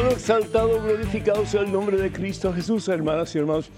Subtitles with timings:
[0.00, 3.68] Alabado, exaltado, glorificado sea el nombre de Cristo Jesús, hermanas y hermanos.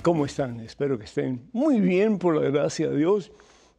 [0.00, 0.60] ¿Cómo están?
[0.60, 3.30] Espero que estén muy bien por la gracia de Dios.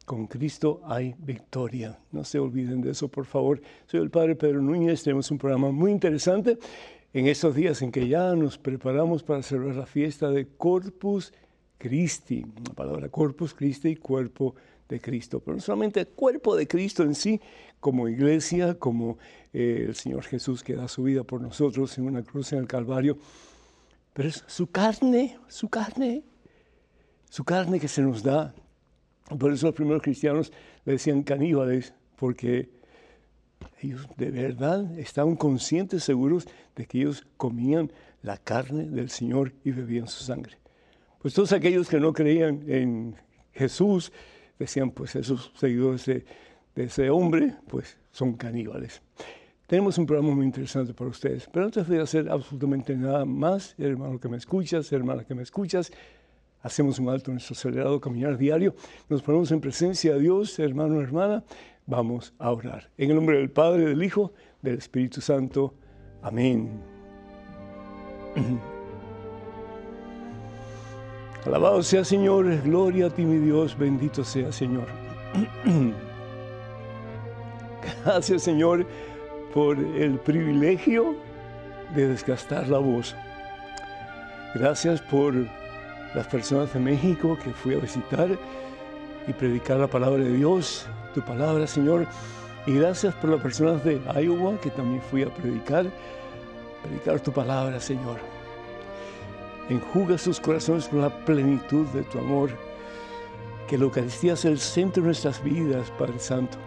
[0.04, 1.98] Con Cristo hay victoria.
[2.12, 3.60] No se olviden de eso, por favor.
[3.86, 5.02] Soy el Padre Pedro Núñez.
[5.02, 6.58] Tenemos un programa muy interesante
[7.12, 11.32] en estos días en que ya nos preparamos para celebrar la fiesta de Corpus
[11.76, 12.46] Christi.
[12.68, 14.54] La palabra Corpus Christi, cuerpo
[14.88, 15.40] de Cristo.
[15.40, 17.40] Pero no solamente cuerpo de Cristo en sí,
[17.80, 19.18] como iglesia, como
[19.52, 22.66] eh, el Señor Jesús que da su vida por nosotros en una cruz en el
[22.66, 23.18] Calvario,
[24.12, 26.22] pero es su carne, su carne,
[27.28, 28.54] su carne que se nos da.
[29.38, 30.52] Por eso los primeros cristianos
[30.84, 32.70] le decían caníbales, porque
[33.80, 37.92] ellos de verdad estaban conscientes, seguros de que ellos comían
[38.22, 40.58] la carne del Señor y bebían su sangre.
[41.20, 43.16] Pues todos aquellos que no creían en
[43.52, 44.12] Jesús
[44.58, 46.24] decían, pues esos seguidores de,
[46.74, 49.02] de ese hombre, pues son caníbales.
[49.70, 54.18] Tenemos un programa muy interesante para ustedes, pero antes de hacer absolutamente nada más, hermano
[54.18, 55.92] que me escuchas, hermana que me escuchas,
[56.60, 58.74] hacemos un alto en nuestro acelerado caminar diario,
[59.08, 61.44] nos ponemos en presencia de Dios, hermano, hermana,
[61.86, 62.90] vamos a orar.
[62.98, 65.72] En el nombre del Padre, del Hijo, del Espíritu Santo.
[66.20, 66.68] Amén.
[71.46, 74.88] Alabado sea Señor, gloria a ti mi Dios, bendito sea Señor.
[78.04, 78.84] Gracias Señor
[79.54, 81.14] por el privilegio
[81.94, 83.14] de desgastar la voz.
[84.54, 85.34] Gracias por
[86.14, 88.28] las personas de México que fui a visitar
[89.26, 92.06] y predicar la palabra de Dios, tu palabra, Señor.
[92.66, 95.86] Y gracias por las personas de Iowa que también fui a predicar,
[96.82, 98.18] predicar tu palabra, Señor.
[99.68, 102.50] Enjuga sus corazones con la plenitud de tu amor.
[103.68, 106.58] Que la Eucaristía sea el centro de nuestras vidas, Padre Santo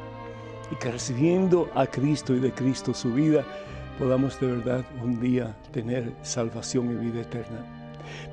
[0.73, 3.45] y que recibiendo a Cristo y de Cristo su vida,
[3.99, 7.63] podamos de verdad un día tener salvación y vida eterna.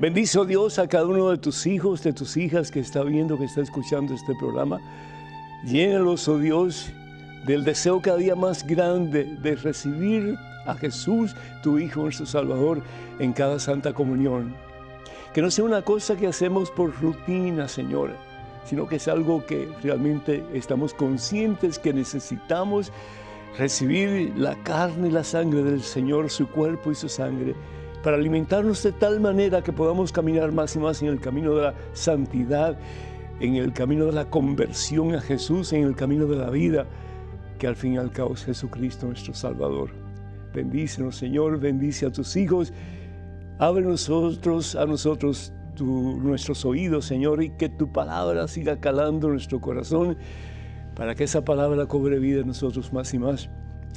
[0.01, 3.37] Bendice, oh Dios, a cada uno de tus hijos, de tus hijas que está viendo,
[3.37, 4.81] que está escuchando este programa.
[5.67, 6.91] Llénalos, oh Dios,
[7.47, 10.35] del deseo cada día más grande de recibir
[10.67, 12.83] a Jesús, tu Hijo, nuestro Salvador,
[13.19, 14.55] en cada santa comunión.
[15.35, 18.13] Que no sea una cosa que hacemos por rutina, Señor,
[18.65, 22.93] sino que es algo que realmente estamos conscientes que necesitamos
[23.59, 27.55] recibir la carne y la sangre del Señor, su cuerpo y su sangre,
[28.03, 31.63] para alimentarnos de tal manera que podamos caminar más y más en el camino de
[31.63, 32.79] la santidad,
[33.41, 36.87] en el camino de la conversión a Jesús, en el camino de la vida,
[37.59, 39.91] que al fin y al cabo es Jesucristo nuestro Salvador.
[40.55, 42.73] Bendícenos, Señor, bendice a tus hijos.
[43.59, 50.17] Abre nosotros, a nosotros nuestros oídos, Señor, y que tu palabra siga calando nuestro corazón
[50.95, 53.49] para que esa palabra cobre vida en nosotros más y más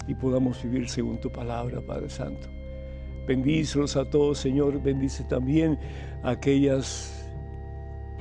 [0.08, 2.48] y podamos vivir según tu palabra, Padre Santo.
[3.28, 4.82] Bendícelos a todos, Señor.
[4.82, 5.80] Bendice también
[6.24, 7.30] aquellas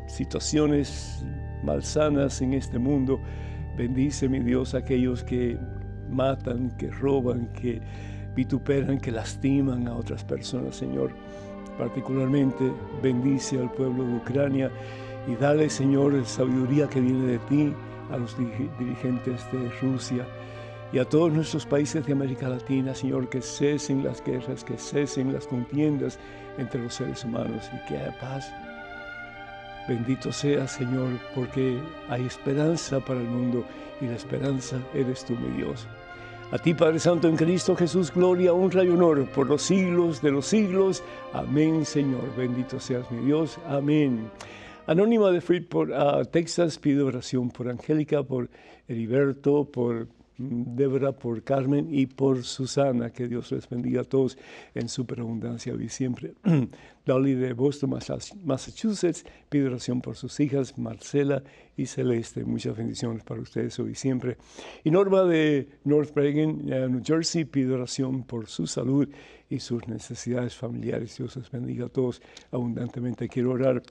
[0.06, 1.24] situaciones
[1.64, 3.20] malsanas en este mundo.
[3.76, 5.58] Bendice, mi Dios, aquellos que
[6.08, 7.80] matan, que roban, que
[8.34, 11.12] vituperan, que lastiman a otras personas, Señor.
[11.78, 12.72] Particularmente
[13.02, 14.70] bendice al pueblo de Ucrania
[15.26, 17.74] y dale, Señor, sabiduría que viene de ti
[18.10, 18.36] a los
[18.78, 20.26] dirigentes de Rusia
[20.92, 25.32] y a todos nuestros países de América Latina, Señor, que cesen las guerras, que cesen
[25.32, 26.18] las contiendas
[26.58, 28.52] entre los seres humanos y que haya paz.
[29.88, 31.78] Bendito sea, Señor, porque
[32.08, 33.64] hay esperanza para el mundo
[34.00, 35.88] y la esperanza eres tú, mi Dios.
[36.52, 40.30] A ti, Padre Santo, en Cristo Jesús, gloria, honra y honor por los siglos de
[40.30, 41.02] los siglos.
[41.32, 42.36] Amén, Señor.
[42.36, 43.58] Bendito seas mi Dios.
[43.66, 44.30] Amén.
[44.86, 48.50] Anónima de Freeport, uh, Texas, pido oración por Angélica, por
[48.86, 50.08] Heriberto, por
[50.42, 53.10] Débora, por Carmen y por Susana.
[53.10, 54.36] Que Dios les bendiga a todos
[54.74, 56.34] en superabundancia hoy siempre.
[57.06, 57.98] Dolly de Boston,
[58.44, 61.42] Massachusetts, pide oración por sus hijas, Marcela
[61.76, 62.44] y Celeste.
[62.44, 64.36] Muchas bendiciones para ustedes hoy siempre.
[64.84, 69.08] Y Norma de North Bergen, New Jersey, pide oración por su salud
[69.48, 71.16] y sus necesidades familiares.
[71.16, 73.28] Dios les bendiga a todos abundantemente.
[73.28, 73.82] Quiero orar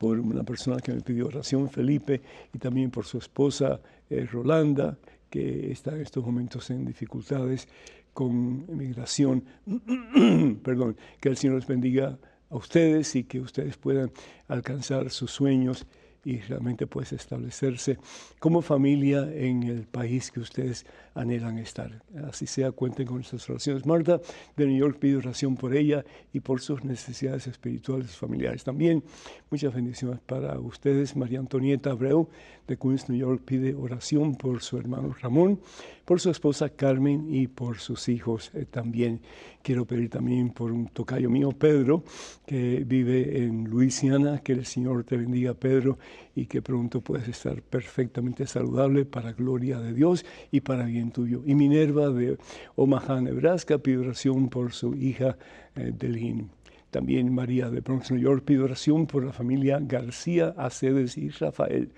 [0.00, 2.22] por una persona que me pidió oración, Felipe,
[2.54, 4.96] y también por su esposa, eh, Rolanda,
[5.30, 7.68] que está en estos momentos en dificultades
[8.12, 9.44] con migración.
[10.62, 12.18] Perdón, que el Señor les bendiga
[12.50, 14.10] a ustedes y que ustedes puedan
[14.48, 15.86] alcanzar sus sueños
[16.24, 17.98] y realmente pues establecerse
[18.38, 22.02] como familia en el país que ustedes anhelan estar.
[22.28, 23.86] Así sea, cuenten con nuestras oraciones.
[23.86, 24.20] Marta
[24.56, 28.64] de New York pide oración por ella y por sus necesidades espirituales familiares.
[28.64, 29.02] También
[29.50, 31.16] muchas bendiciones para ustedes.
[31.16, 32.28] María Antonieta Abreu
[32.66, 35.60] de Queens, New York pide oración por su hermano Ramón,
[36.04, 39.20] por su esposa Carmen y por sus hijos eh, también.
[39.62, 42.04] Quiero pedir también por un tocayo mío, Pedro,
[42.46, 45.98] que vive en Luisiana, que el Señor te bendiga, Pedro,
[46.34, 51.42] y que pronto puedas estar perfectamente saludable para gloria de Dios y para bien tuyo.
[51.44, 52.38] Y Minerva de
[52.76, 55.36] Omaha, Nebraska, pide oración por su hija
[55.76, 56.50] eh, Delin.
[56.90, 61.92] También María de Bronx, New York, pide oración por la familia García, Aceves y Rafael.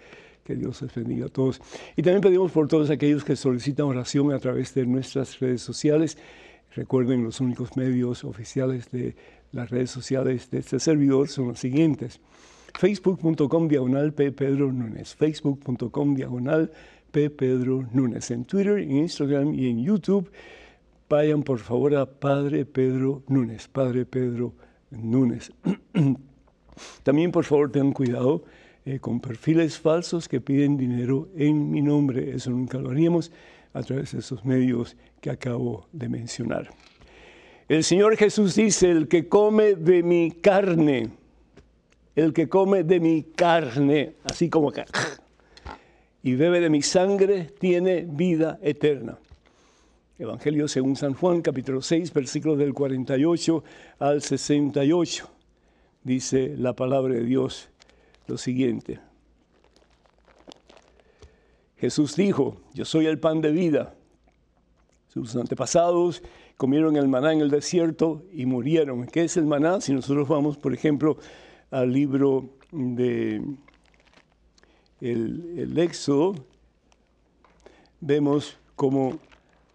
[0.45, 1.61] Que Dios les bendiga a todos.
[1.97, 6.19] Y también pedimos por todos aquellos que solicitan oración a través de nuestras redes sociales.
[6.75, 9.15] Recuerden, los únicos medios oficiales de
[9.53, 12.21] las redes sociales de este servidor son los siguientes.
[12.75, 14.33] Facebook.com diagonal P.
[14.33, 15.15] Pedro Núñez.
[15.15, 16.71] Facebook.com diagonal
[17.11, 17.31] P.
[17.31, 18.31] Pedro Núñez.
[18.31, 20.31] En Twitter, en Instagram y en YouTube,
[21.09, 23.69] vayan por favor a Padre Pedro Núñez.
[23.69, 24.55] Padre Pedro
[24.91, 25.53] Núñez.
[27.03, 28.45] También por favor tengan cuidado
[28.85, 32.35] eh, con perfiles falsos que piden dinero en mi nombre.
[32.35, 33.31] Eso nunca lo haríamos
[33.75, 36.71] a través de esos medios que acabo de mencionar.
[37.69, 41.11] El Señor Jesús dice, el que come de mi carne,
[42.15, 44.73] el que come de mi carne, así como
[46.23, 49.19] y bebe de mi sangre, tiene vida eterna.
[50.19, 53.65] Evangelio según San Juan, capítulo 6, versículos del 48
[53.99, 55.29] al 68.
[56.05, 57.71] Dice la palabra de Dios
[58.29, 59.01] lo siguiente.
[61.77, 63.95] Jesús dijo, yo soy el pan de vida.
[65.09, 66.23] Sus antepasados
[66.57, 69.07] comieron el maná en el desierto y murieron.
[69.07, 69.81] ¿Qué es el maná?
[69.81, 71.19] Si nosotros vamos, por ejemplo,
[71.73, 73.43] al libro de
[75.01, 76.35] el, Éxodo,
[78.01, 79.19] vemos como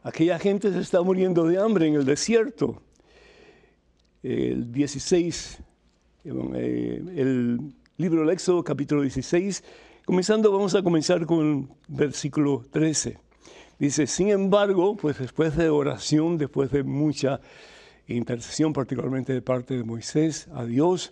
[0.03, 2.81] aquella gente se está muriendo de hambre en el desierto.
[4.23, 5.59] El 16,
[6.23, 9.63] eh, el libro del Éxodo, capítulo 16,
[10.05, 13.17] Comenzando, vamos a comenzar con el versículo 13.
[13.77, 17.41] Dice, sin embargo, pues después de oración, después de mucha
[18.07, 21.11] intercesión, particularmente de parte de Moisés a Dios,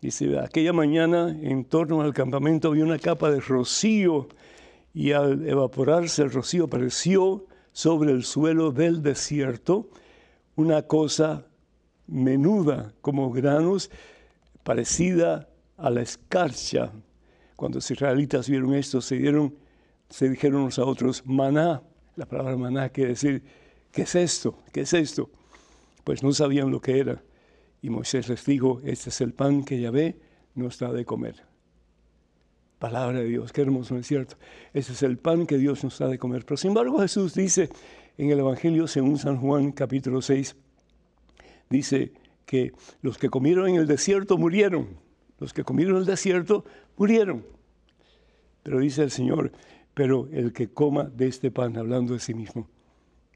[0.00, 4.28] dice, aquella mañana en torno al campamento había una capa de rocío
[4.94, 9.88] y al evaporarse el rocío apareció sobre el suelo del desierto
[10.56, 11.46] una cosa
[12.06, 13.90] menuda como granos,
[14.62, 16.92] parecida a la escarcha
[17.60, 19.54] cuando los israelitas vieron esto, se, dieron,
[20.08, 21.82] se dijeron unos a otros, maná.
[22.16, 23.42] La palabra maná quiere decir,
[23.92, 24.54] ¿qué es esto?
[24.72, 25.28] ¿Qué es esto?
[26.02, 27.22] Pues no sabían lo que era.
[27.82, 30.16] Y Moisés les dijo, este es el pan que Yahvé
[30.54, 31.42] nos da de comer.
[32.78, 34.36] Palabra de Dios, qué hermoso, ¿no es cierto?
[34.72, 36.44] Ese es el pan que Dios nos da de comer.
[36.44, 37.70] Pero sin embargo Jesús dice
[38.16, 40.56] en el Evangelio según San Juan capítulo 6,
[41.68, 42.12] dice
[42.46, 42.72] que
[43.02, 44.98] los que comieron en el desierto murieron.
[45.38, 46.64] Los que comieron en el desierto
[46.96, 47.44] murieron.
[48.62, 49.52] Pero dice el Señor,
[49.94, 52.68] pero el que coma de este pan, hablando de sí mismo,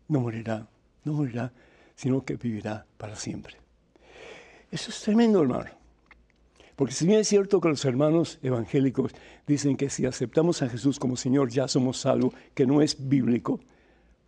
[0.08, 0.68] no morirá,
[1.04, 1.52] no morirá,
[1.94, 3.63] sino que vivirá para siempre.
[4.74, 5.70] Eso es tremendo, hermano.
[6.74, 9.12] Porque si bien es cierto que los hermanos evangélicos
[9.46, 13.60] dicen que si aceptamos a Jesús como Señor ya somos salvos, que no es bíblico,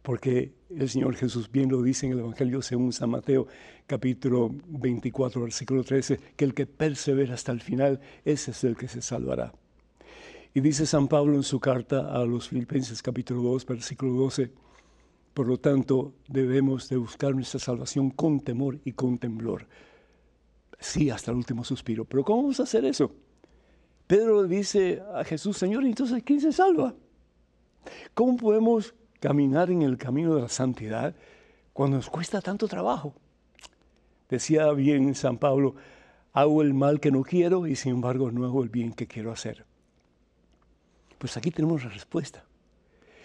[0.03, 3.49] porque el Señor Jesús bien lo dice en el Evangelio según San Mateo
[3.89, 8.87] capítulo 24 versículo 13, que el que persevera hasta el final, ese es el que
[8.87, 9.53] se salvará.
[10.55, 14.53] Y dice San Pablo en su carta a los Filipenses capítulo 2 versículo 12,
[15.35, 19.67] por lo tanto debemos de buscar nuestra salvación con temor y con temblor.
[20.79, 22.05] Sí, hasta el último suspiro.
[22.05, 23.13] Pero ¿cómo vamos a hacer eso?
[24.07, 26.95] Pedro dice a Jesús, Señor, entonces ¿quién se salva?
[28.15, 31.15] ¿Cómo podemos caminar en el camino de la santidad
[31.73, 33.15] cuando nos cuesta tanto trabajo.
[34.31, 35.75] Decía bien San Pablo,
[36.33, 39.31] hago el mal que no quiero y sin embargo no hago el bien que quiero
[39.31, 39.67] hacer.
[41.19, 42.45] Pues aquí tenemos la respuesta.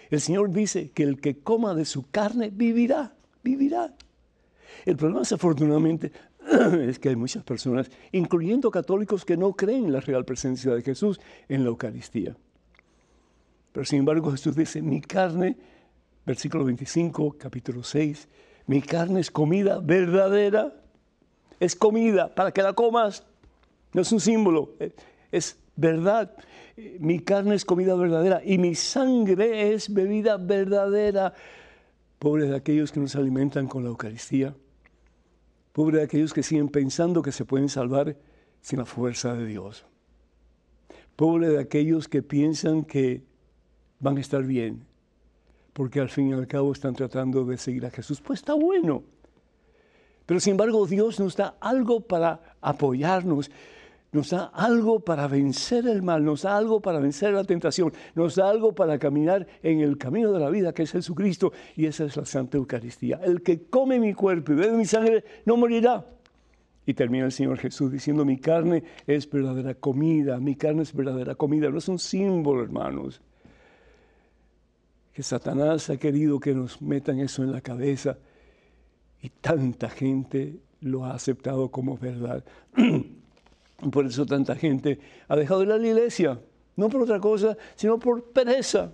[0.10, 3.94] El Señor dice que el que coma de su carne vivirá, vivirá.
[4.86, 6.12] El problema desafortunadamente
[6.82, 10.82] es que hay muchas personas, incluyendo católicos, que no creen en la real presencia de
[10.82, 12.36] Jesús en la Eucaristía.
[13.72, 15.58] Pero sin embargo Jesús dice, mi carne
[16.26, 18.28] versículo 25, capítulo 6,
[18.68, 20.74] mi carne es comida verdadera,
[21.60, 23.24] es comida para que la comas,
[23.94, 24.76] no es un símbolo,
[25.32, 26.34] es verdad.
[27.00, 31.34] Mi carne es comida verdadera y mi sangre es bebida verdadera.
[32.20, 34.56] Pobre de aquellos que nos alimentan con la Eucaristía.
[35.74, 38.18] Pobre de aquellos que siguen pensando que se pueden salvar
[38.62, 39.86] sin la fuerza de Dios.
[41.16, 43.24] Pobre de aquellos que piensan que
[44.00, 44.86] van a estar bien,
[45.74, 48.22] porque al fin y al cabo están tratando de seguir a Jesús.
[48.22, 49.04] Pues está bueno.
[50.26, 53.52] Pero sin embargo Dios nos da algo para apoyarnos,
[54.12, 58.36] nos da algo para vencer el mal, nos da algo para vencer la tentación, nos
[58.36, 62.06] da algo para caminar en el camino de la vida que es Jesucristo y esa
[62.06, 63.22] es la Santa Eucaristía.
[63.24, 66.06] El que come mi cuerpo y bebe mi sangre no morirá.
[66.86, 71.36] Y termina el Señor Jesús diciendo, mi carne es verdadera comida, mi carne es verdadera
[71.36, 73.22] comida, no es un símbolo, hermanos.
[75.14, 78.18] Que Satanás ha querido que nos metan eso en la cabeza
[79.22, 82.44] y tanta gente lo ha aceptado como verdad.
[83.90, 86.40] Por eso tanta gente ha dejado de ir a la iglesia,
[86.76, 88.92] no por otra cosa, sino por pereza.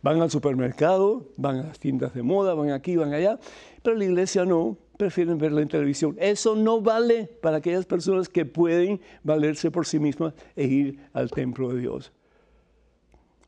[0.00, 3.38] Van al supermercado, van a las tiendas de moda, van aquí, van allá,
[3.82, 6.16] pero la iglesia no, prefieren verla en televisión.
[6.20, 11.30] Eso no vale para aquellas personas que pueden valerse por sí mismas e ir al
[11.30, 12.12] templo de Dios.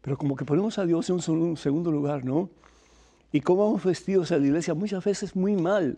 [0.00, 2.50] Pero como que ponemos a Dios en un segundo lugar, ¿no?
[3.30, 5.96] Y cómo vamos vestidos a la iglesia muchas veces muy mal,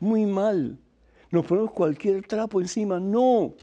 [0.00, 0.78] muy mal.
[1.30, 3.00] Nos ponemos cualquier trapo encima.
[3.00, 3.54] No,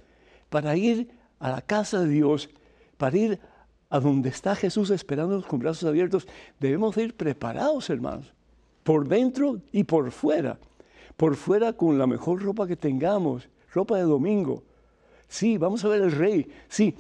[0.56, 1.10] para ir
[1.40, 2.50] a la casa de Dios,
[2.96, 3.42] para ir
[3.90, 6.30] a donde está Jesús esperándonos con brazos abiertos,
[6.62, 8.34] debemos ir preparados, hermanos,
[8.82, 10.58] por dentro y por fuera.
[11.18, 14.64] Por fuera con la mejor ropa que tengamos, ropa de domingo.
[15.28, 16.50] Sí, vamos a ver al rey.
[16.70, 16.96] Sí,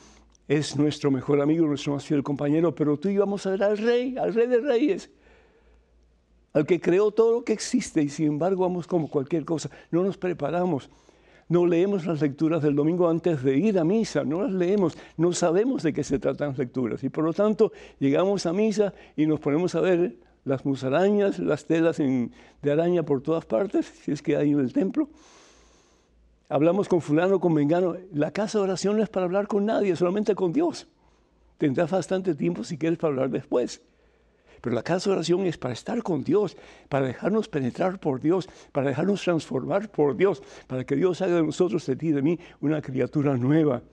[0.49, 3.63] es nuestro mejor amigo, nuestro más fiel compañero, pero tú y yo vamos a ver
[3.63, 5.09] al rey, al rey de reyes,
[6.51, 9.69] al que creó todo lo que existe y sin embargo vamos como cualquier cosa.
[9.91, 10.89] No nos preparamos
[11.47, 15.31] no leemos las lecturas del domingo antes de ir a misa, no las leemos, no
[15.33, 17.03] sabemos de qué se tratan las lecturas.
[17.03, 21.65] Y por lo tanto, llegamos a misa y nos ponemos a ver las musarañas, las
[21.65, 25.09] telas de araña por todas partes, si es que hay en el templo.
[26.49, 27.95] Hablamos con fulano, con mengano.
[28.13, 30.87] La casa de oración no es para hablar con nadie, solamente con Dios.
[31.57, 33.81] Tendrás bastante tiempo si quieres para hablar después.
[34.65, 36.57] Pero la casa de oración es para estar con Dios,
[36.89, 41.43] para dejarnos penetrar por Dios, para dejarnos transformar por Dios, para que Dios haga de
[41.43, 43.83] nosotros, de ti, de mí, una criatura nueva.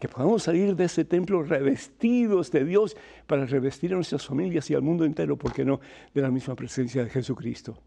[0.00, 2.96] Que podamos salir de ese templo revestidos de Dios
[3.28, 5.78] para revestir a nuestras familias y al mundo entero, porque no,
[6.12, 7.78] de la misma presencia de Jesucristo.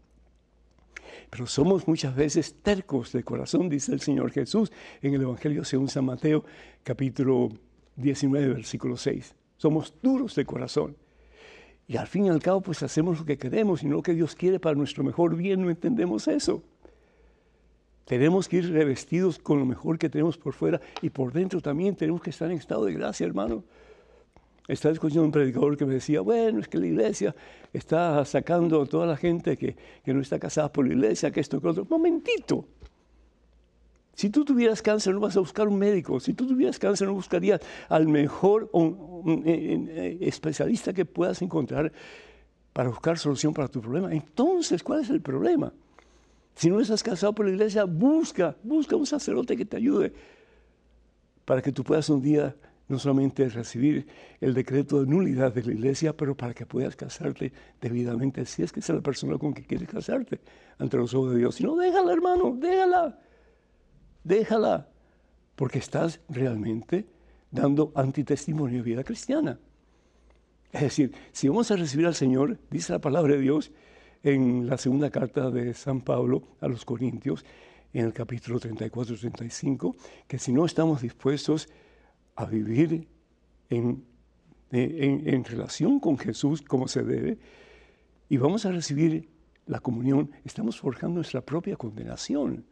[1.28, 4.72] Pero somos muchas veces tercos de corazón, dice el Señor Jesús
[5.02, 6.46] en el Evangelio según San Mateo,
[6.82, 7.50] capítulo
[7.96, 9.34] 19, versículo 6.
[9.58, 10.96] Somos duros de corazón.
[11.92, 14.14] Y al fin y al cabo, pues hacemos lo que queremos y no lo que
[14.14, 15.60] Dios quiere para nuestro mejor bien.
[15.60, 16.62] No entendemos eso.
[18.06, 21.94] Tenemos que ir revestidos con lo mejor que tenemos por fuera y por dentro también
[21.94, 23.62] tenemos que estar en estado de gracia, hermano.
[24.66, 27.34] Estaba escuchando un predicador que me decía, bueno, es que la iglesia
[27.74, 31.40] está sacando a toda la gente que, que no está casada por la iglesia, que
[31.40, 31.86] esto, que otro.
[31.90, 32.64] Momentito,
[34.14, 36.20] si tú tuvieras cáncer, no vas a buscar un médico.
[36.20, 38.70] Si tú tuvieras cáncer, no buscarías al mejor
[39.26, 41.92] eh, eh, especialista que puedas encontrar
[42.72, 44.12] para buscar solución para tu problema.
[44.12, 45.72] Entonces, ¿cuál es el problema?
[46.54, 50.12] Si no estás casado por la iglesia, busca, busca un sacerdote que te ayude
[51.46, 52.54] para que tú puedas un día
[52.88, 54.06] no solamente recibir
[54.40, 57.50] el decreto de nulidad de la iglesia, pero para que puedas casarte
[57.80, 60.40] debidamente, si es que es la persona con que quieres casarte
[60.78, 61.54] ante los ojos de Dios.
[61.54, 63.18] Si no, déjala, hermano, déjala
[64.24, 64.88] déjala,
[65.56, 67.06] porque estás realmente
[67.50, 69.58] dando antitestimonio de vida cristiana.
[70.72, 73.70] Es decir, si vamos a recibir al Señor, dice la palabra de Dios
[74.22, 77.44] en la segunda carta de San Pablo a los Corintios,
[77.92, 79.94] en el capítulo 34-35,
[80.26, 81.68] que si no estamos dispuestos
[82.36, 83.06] a vivir
[83.68, 84.04] en,
[84.70, 87.38] en relación con Jesús como se debe,
[88.30, 89.28] y vamos a recibir
[89.66, 92.64] la comunión, estamos forjando nuestra propia condenación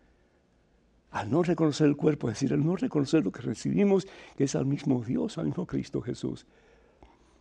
[1.10, 4.54] al no reconocer el cuerpo, es decir, al no reconocer lo que recibimos, que es
[4.54, 6.46] al mismo Dios, al mismo Cristo Jesús.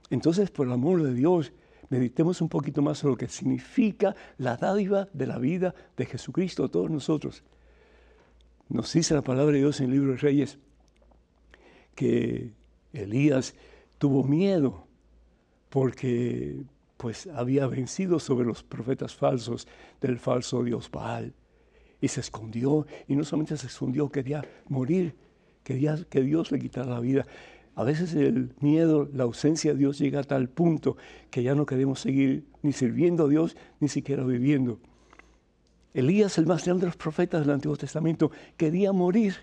[0.10, 1.54] Entonces, por el amor de Dios,
[1.90, 6.64] meditemos un poquito más sobre lo que significa la dádiva de la vida de Jesucristo
[6.64, 7.44] a todos nosotros.
[8.70, 10.58] Nos dice la palabra de Dios en el libro de Reyes
[11.96, 12.54] que
[12.94, 13.56] Elías
[13.98, 14.88] tuvo miedo
[15.70, 16.64] porque
[16.98, 19.68] pues había vencido sobre los profetas falsos
[20.02, 21.34] del falso Dios Baal
[22.02, 25.16] y se escondió, y no solamente se escondió, quería morir,
[25.64, 27.26] quería que Dios le quitara la vida.
[27.76, 30.98] A veces el miedo, la ausencia de Dios llega a tal punto
[31.30, 34.80] que ya no queremos seguir ni sirviendo a Dios, ni siquiera viviendo.
[35.94, 39.36] Elías, el más grande de los profetas del Antiguo Testamento, quería morir.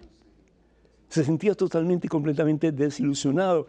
[1.09, 3.67] Se sentía totalmente y completamente desilusionado.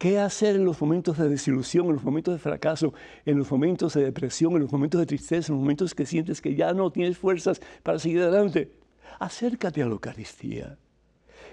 [0.00, 2.94] ¿Qué hacer en los momentos de desilusión, en los momentos de fracaso,
[3.26, 6.40] en los momentos de depresión, en los momentos de tristeza, en los momentos que sientes
[6.40, 8.72] que ya no tienes fuerzas para seguir adelante?
[9.18, 10.78] Acércate a la Eucaristía.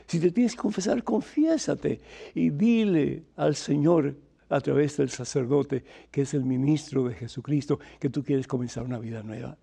[0.05, 1.99] Si te tienes que confesar, confiésate
[2.35, 4.15] y dile al Señor
[4.47, 8.97] a través del sacerdote, que es el ministro de Jesucristo, que tú quieres comenzar una
[8.97, 9.57] vida nueva.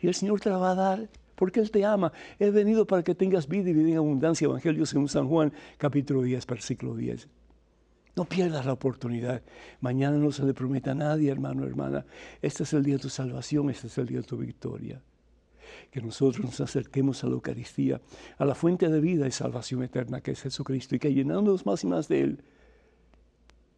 [0.00, 2.12] Y el Señor te la va a dar porque Él te ama.
[2.38, 4.44] He venido para que tengas vida y vida en abundancia.
[4.44, 7.26] Evangelio según San Juan, capítulo 10, versículo 10.
[8.16, 9.42] No pierdas la oportunidad.
[9.80, 12.06] Mañana no se le promete a nadie, hermano, hermana.
[12.40, 15.02] Este es el día de tu salvación, este es el día de tu victoria.
[15.90, 18.00] Que nosotros nos acerquemos a la Eucaristía,
[18.38, 21.84] a la fuente de vida y salvación eterna que es Jesucristo, y que llenándonos más
[21.84, 22.44] y más de Él,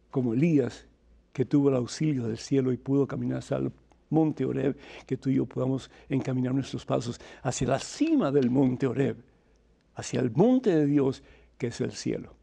[0.09, 0.87] como Elías,
[1.33, 3.73] que tuvo el auxilio del cielo y pudo caminar hasta el
[4.09, 8.87] monte Oreb, que tú y yo podamos encaminar nuestros pasos hacia la cima del monte
[8.87, 9.17] Oreb,
[9.95, 11.23] hacia el monte de Dios,
[11.57, 12.38] que es el cielo.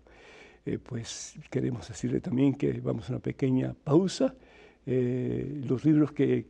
[0.67, 4.35] Eh, pues queremos decirle también que vamos a una pequeña pausa.
[4.87, 6.47] Eh, los libros que,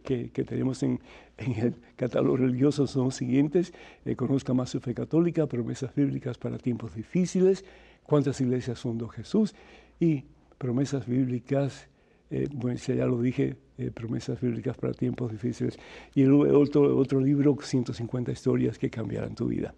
[0.47, 1.01] tenemos en,
[1.39, 3.73] el catálogo religioso son los siguientes.
[4.05, 7.65] Eh, conozca más su fe católica, promesas bíblicas para tiempos difíciles,
[8.05, 9.55] cuántas iglesias de Jesús
[9.99, 10.25] y
[10.59, 11.89] promesas bíblicas
[12.31, 15.79] eh, bueno, ya lo dije, eh, promesas bíblicas para tiempos difíciles.
[16.15, 19.75] Y el otro, otro libro, 150 historias que cambiarán tu vida.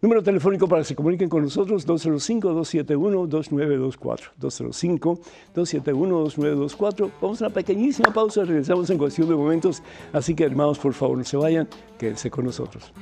[0.00, 4.30] Número telefónico para que se comuniquen con nosotros, 205-271-2924.
[4.40, 7.10] 205-271-2924.
[7.20, 9.82] Vamos a una pequeñísima pausa, regresamos en cuestión de momentos.
[10.12, 12.92] Así que hermanos, por favor, no se vayan, quédense con nosotros.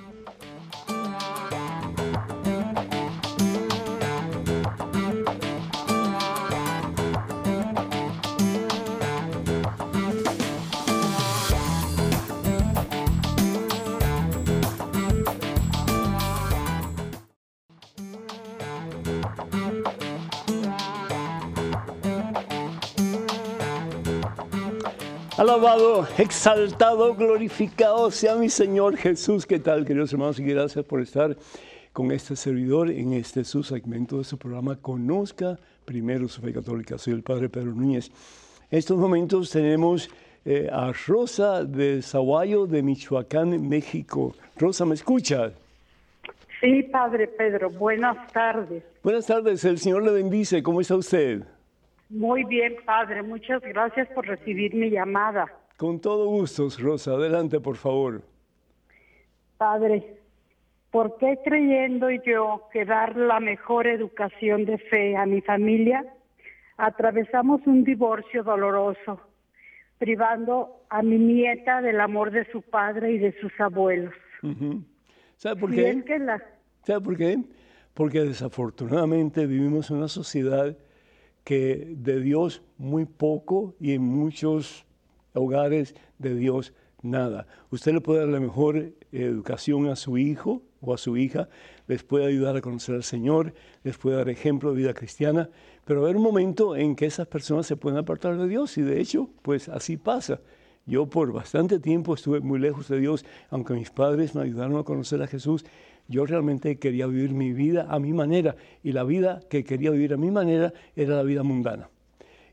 [25.42, 29.44] Alabado, exaltado, glorificado sea mi Señor Jesús.
[29.44, 30.38] ¿Qué tal, queridos hermanos?
[30.38, 31.36] Y gracias por estar
[31.92, 36.96] con este servidor en este su segmento de su programa Conozca primero su fe católica.
[36.96, 38.12] Soy el Padre Pedro Núñez.
[38.70, 40.08] En estos momentos tenemos
[40.44, 44.36] eh, a Rosa de Zaguayo de Michoacán, México.
[44.56, 45.50] Rosa, ¿me escucha?
[46.60, 47.68] Sí, Padre Pedro.
[47.68, 48.84] Buenas tardes.
[49.02, 49.64] Buenas tardes.
[49.64, 50.62] El Señor le bendice.
[50.62, 51.42] ¿Cómo está usted?
[52.12, 53.22] Muy bien, padre.
[53.22, 55.46] Muchas gracias por recibir mi llamada.
[55.78, 57.12] Con todo gusto, Rosa.
[57.12, 58.20] Adelante, por favor.
[59.56, 60.18] Padre,
[60.90, 66.04] ¿por qué creyendo yo que dar la mejor educación de fe a mi familia,
[66.76, 69.18] atravesamos un divorcio doloroso,
[69.96, 74.12] privando a mi nieta del amor de su padre y de sus abuelos?
[75.36, 76.04] ¿Sabe por qué?
[76.82, 77.38] ¿Sabe por qué?
[77.94, 80.76] Porque desafortunadamente vivimos en una sociedad
[81.44, 84.86] que de Dios muy poco y en muchos
[85.34, 87.46] hogares de Dios nada.
[87.70, 91.48] Usted le puede dar la mejor educación a su hijo o a su hija,
[91.86, 95.50] les puede ayudar a conocer al Señor, les puede dar ejemplo de vida cristiana,
[95.84, 98.82] pero va haber un momento en que esas personas se pueden apartar de Dios y
[98.82, 100.40] de hecho, pues así pasa.
[100.84, 104.82] Yo por bastante tiempo estuve muy lejos de Dios, aunque mis padres me ayudaron a
[104.82, 105.64] conocer a Jesús
[106.08, 110.12] yo realmente quería vivir mi vida a mi manera y la vida que quería vivir
[110.14, 111.88] a mi manera era la vida mundana.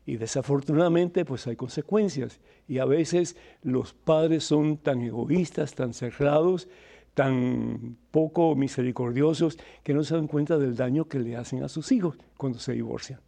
[0.06, 6.68] Y desafortunadamente pues hay consecuencias y a veces los padres son tan egoístas, tan cerrados,
[7.14, 11.92] tan poco misericordiosos que no se dan cuenta del daño que le hacen a sus
[11.92, 13.20] hijos cuando se divorcian.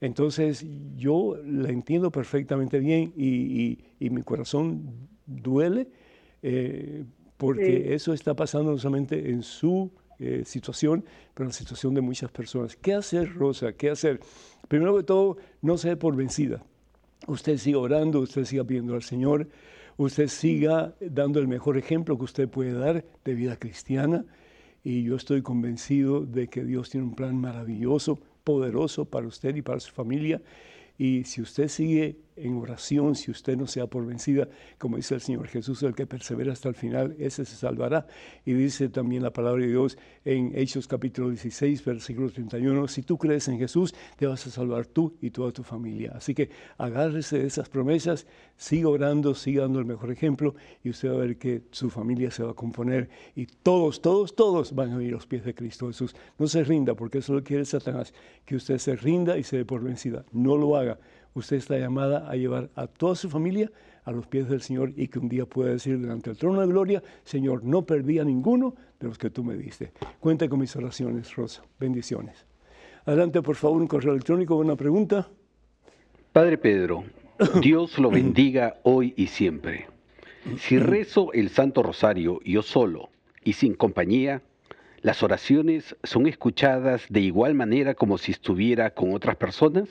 [0.00, 0.64] Entonces
[0.96, 5.88] yo la entiendo perfectamente bien y, mi corazón duele
[6.42, 7.04] eh,
[7.44, 11.04] porque eso está pasando no solamente en su eh, situación,
[11.34, 12.74] pero en la situación de muchas personas.
[12.74, 13.74] ¿Qué hacer, Rosa?
[13.74, 14.18] ¿Qué hacer?
[14.66, 16.64] Primero que todo, no se dé por vencida.
[17.26, 19.46] Usted siga orando, usted siga pidiendo al Señor,
[19.98, 24.24] usted siga dando el mejor ejemplo que usted puede dar de vida cristiana.
[24.82, 29.60] Y yo estoy convencido de que Dios tiene un plan maravilloso, poderoso para usted y
[29.60, 30.40] para su familia.
[30.96, 35.20] Y si usted sigue en oración, si usted no sea por vencida, como dice el
[35.20, 38.06] Señor Jesús, el que persevera hasta el final, ese se salvará.
[38.44, 43.18] Y dice también la palabra de Dios en Hechos capítulo 16, versículo 31, si tú
[43.18, 46.12] crees en Jesús, te vas a salvar tú y toda tu familia.
[46.14, 51.10] Así que agárrese de esas promesas, siga orando, siga dando el mejor ejemplo y usted
[51.10, 54.90] va a ver que su familia se va a componer y todos, todos, todos van
[54.90, 56.14] a venir a los pies de Cristo Jesús.
[56.38, 58.12] No se rinda, porque eso lo quiere Satanás,
[58.44, 60.24] que usted se rinda y se dé por vencida.
[60.32, 60.98] No lo haga
[61.34, 63.70] usted está llamada a llevar a toda su familia
[64.04, 66.66] a los pies del Señor y que un día pueda decir delante del trono de
[66.66, 69.92] gloria, Señor, no perdí a ninguno de los que tú me diste.
[70.20, 71.62] Cuenta con mis oraciones, Rosa.
[71.80, 72.46] Bendiciones.
[73.06, 75.28] Adelante, por favor, un correo electrónico, una pregunta.
[76.32, 77.04] Padre Pedro,
[77.62, 79.86] Dios lo bendiga hoy y siempre.
[80.58, 83.10] Si rezo el Santo Rosario yo solo
[83.42, 84.42] y sin compañía,
[85.00, 89.88] ¿las oraciones son escuchadas de igual manera como si estuviera con otras personas?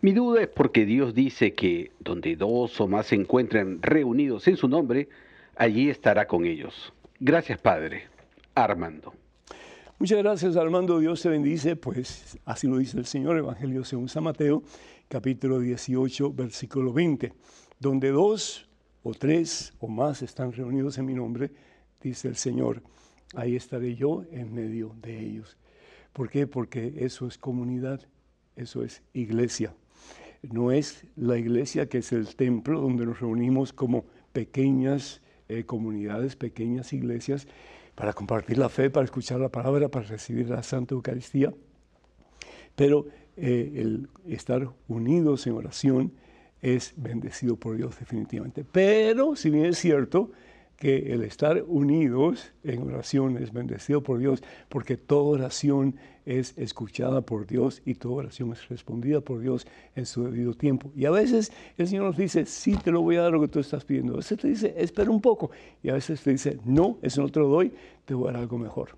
[0.00, 4.56] Mi duda es porque Dios dice que donde dos o más se encuentren reunidos en
[4.56, 5.08] su nombre,
[5.56, 6.92] allí estará con ellos.
[7.18, 8.04] Gracias, Padre.
[8.54, 9.12] Armando.
[9.98, 11.00] Muchas gracias, Armando.
[11.00, 11.74] Dios te bendice.
[11.74, 14.62] Pues así lo dice el Señor, Evangelio según San Mateo,
[15.08, 17.32] capítulo 18, versículo 20.
[17.80, 18.68] Donde dos
[19.02, 21.50] o tres o más están reunidos en mi nombre,
[22.00, 22.84] dice el Señor,
[23.34, 25.56] ahí estaré yo en medio de ellos.
[26.12, 26.46] ¿Por qué?
[26.46, 28.00] Porque eso es comunidad,
[28.54, 29.74] eso es iglesia
[30.52, 36.36] no es la iglesia que es el templo donde nos reunimos como pequeñas eh, comunidades,
[36.36, 37.46] pequeñas iglesias,
[37.94, 41.52] para compartir la fe, para escuchar la palabra, para recibir la Santa Eucaristía.
[42.76, 43.06] Pero
[43.36, 46.12] eh, el estar unidos en oración
[46.60, 48.64] es bendecido por Dios definitivamente.
[48.64, 50.30] Pero si bien es cierto,
[50.76, 55.96] que el estar unidos en oración es bendecido por Dios, porque toda oración
[56.28, 60.92] es escuchada por Dios y toda oración es respondida por Dios en su debido tiempo.
[60.94, 63.48] Y a veces el Señor nos dice, sí, te lo voy a dar lo que
[63.48, 64.12] tú estás pidiendo.
[64.12, 65.50] A veces te dice, espera un poco.
[65.82, 67.72] Y a veces te dice, no, eso no te lo doy,
[68.04, 68.90] te voy a dar algo mejor.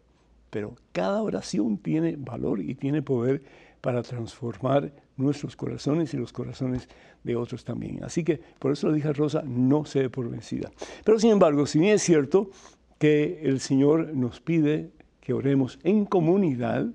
[0.51, 3.43] Pero cada oración tiene valor y tiene poder
[3.81, 6.88] para transformar nuestros corazones y los corazones
[7.23, 8.03] de otros también.
[8.03, 10.73] Así que por eso la hija Rosa no se dé por vencida.
[11.05, 12.51] Pero sin embargo, si bien es cierto
[12.99, 14.90] que el Señor nos pide
[15.21, 16.88] que oremos en comunidad,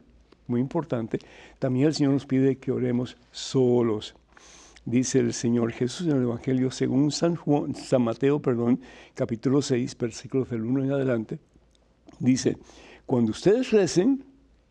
[0.47, 1.19] muy importante,
[1.59, 4.15] también el Señor nos pide que oremos solos.
[4.85, 8.79] Dice el Señor Jesús en el Evangelio según San, Juan, San Mateo, perdón,
[9.15, 11.39] capítulo 6, versículos del 1 en adelante.
[12.19, 12.57] Dice,
[13.05, 14.23] cuando ustedes recen,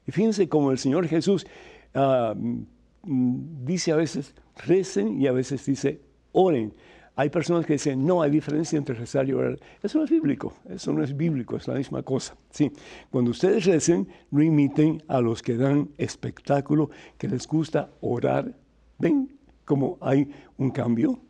[0.07, 1.47] y fíjense como el Señor Jesús
[1.95, 4.35] ah, mm, dice a veces
[4.67, 6.01] recen y a veces dice
[6.33, 6.75] oren.
[7.17, 9.59] Hay personas que dicen, no hay diferencia entre rezar y orar.
[9.83, 12.37] Eso no es bíblico, eso no es bíblico, es la misma cosa.
[12.51, 12.73] Sí,
[13.11, 18.53] cuando ustedes recen, no imiten a los que dan espectáculo, que les gusta orar.
[18.99, 19.31] ¿Ven
[19.65, 21.21] cómo hay un cambio?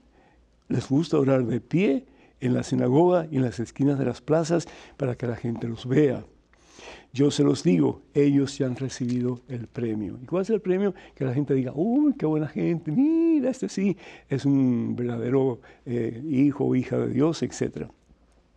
[0.69, 2.07] Les gusta orar de pie
[2.41, 4.67] en la sinagoga y en las esquinas de las plazas
[4.97, 6.25] para que la gente los vea.
[7.15, 10.19] Yo se los digo, ellos ya han recibido el premio.
[10.21, 10.95] ¿Y cuál es el premio?
[11.15, 13.97] Que la gente diga, uy, qué buena gente, mira, este sí
[14.29, 17.87] es un verdadero eh, hijo o hija de Dios, etc.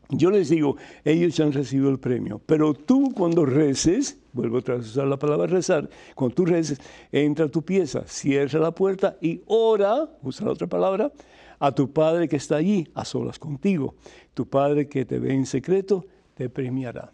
[0.10, 4.76] Yo les digo, ellos ya han recibido el premio, pero tú cuando reces, vuelvo a
[4.78, 9.40] usar la palabra rezar, cuando tú reces, entra a tu pieza, cierra la puerta y
[9.46, 11.12] ora, usa la otra palabra,
[11.60, 13.94] a tu Padre que está allí, a solas contigo.
[14.34, 17.12] Tu Padre que te ve en secreto, te premiará.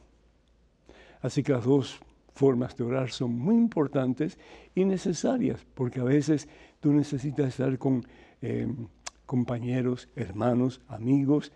[1.24, 2.00] Así que las dos
[2.36, 4.38] formas de orar son muy importantes
[4.76, 6.50] y necesarias, porque a veces
[6.82, 8.06] tú necesitas estar con
[8.42, 8.68] eh,
[9.26, 11.54] compañeros, hermanos, amigos,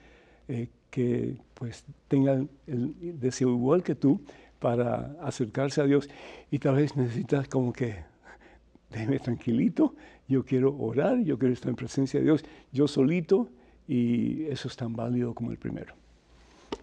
[0.48, 4.22] eh, que pues tengan el deseo igual que tú
[4.58, 6.10] para acercarse a Dios
[6.50, 8.06] y tal vez necesitas como que
[8.90, 9.96] déjeme tranquilito,
[10.30, 13.50] yo quiero orar, yo quiero estar en presencia de Dios, yo solito
[13.86, 15.94] y eso es tan válido como el primero.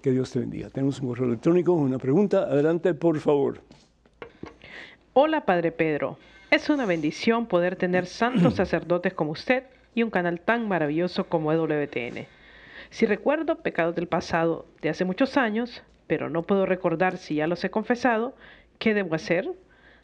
[0.04, 0.68] Que Dios te bendiga.
[0.68, 2.42] Tenemos un correo electrónico, una pregunta.
[2.42, 3.62] Adelante, por favor.
[5.14, 6.18] Hola, Padre Pedro.
[6.50, 9.64] Es una bendición poder tener santos sacerdotes como usted
[9.94, 12.26] y un canal tan maravilloso como EWTN.
[12.90, 17.46] Si recuerdo pecados del pasado de hace muchos años, pero no puedo recordar si ya
[17.46, 18.34] los he confesado,
[18.78, 19.50] ¿qué debo hacer?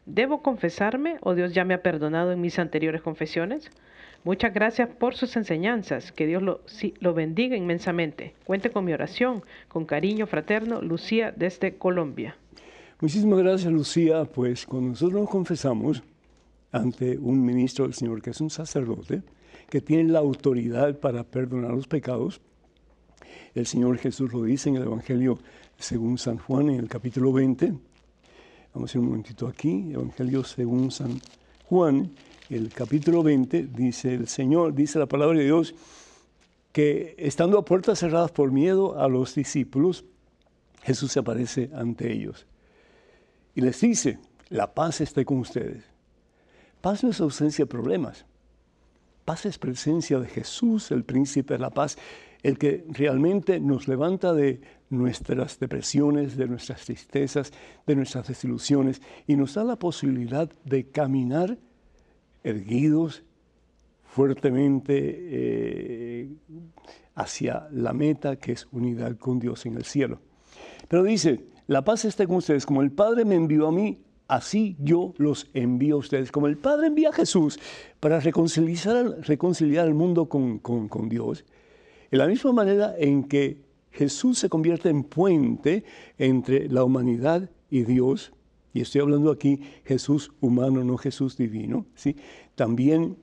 [0.07, 3.71] ¿Debo confesarme o Dios ya me ha perdonado en mis anteriores confesiones?
[4.23, 6.13] Muchas gracias por sus enseñanzas.
[6.13, 6.61] Que Dios lo,
[7.01, 8.35] lo bendiga inmensamente.
[8.45, 9.43] Cuente con mi oración.
[9.69, 12.37] Con cariño fraterno, Lucía desde Colombia.
[13.01, 14.25] Muchísimas gracias, Lucía.
[14.25, 16.03] Pues cuando nosotros nos confesamos
[16.71, 19.23] ante un ministro del Señor, que es un sacerdote,
[19.71, 22.43] que tiene la autoridad para perdonar los pecados,
[23.55, 25.39] el Señor Jesús lo dice en el Evangelio
[25.79, 27.73] según San Juan, en el capítulo 20.
[28.75, 31.21] Vamos a ir un momentito aquí, Evangelio según San
[31.65, 32.11] Juan,
[32.51, 35.75] el capítulo 20, dice el Señor, dice la palabra de Dios,
[36.73, 40.05] que estando a puertas cerradas por miedo a los discípulos,
[40.83, 42.47] Jesús se aparece ante ellos
[43.55, 45.85] y les dice, la paz esté con ustedes.
[46.81, 48.25] Paz no es ausencia de problemas.
[49.25, 51.99] Paz es presencia de Jesús, el príncipe de la paz,
[52.43, 57.53] el que realmente nos levanta de nuestras depresiones, de nuestras tristezas,
[57.87, 61.59] de nuestras desilusiones y nos da la posibilidad de caminar
[62.43, 63.23] erguidos,
[64.05, 66.29] fuertemente eh,
[67.15, 70.21] hacia la meta que es unidad con Dios en el cielo.
[70.89, 74.77] Pero dice, la paz está con ustedes, como el Padre me envió a mí, así
[74.81, 76.33] yo los envío a ustedes.
[76.33, 77.61] Como el Padre envía a Jesús
[78.01, 81.45] para reconciliar, reconciliar al mundo con, con Dios,
[82.11, 85.85] de la misma manera en que Jesús se convierte en puente
[86.19, 88.33] entre la humanidad y Dios,
[88.73, 92.17] y estoy hablando aquí Jesús humano, no Jesús divino, ¿sí?
[92.55, 93.17] también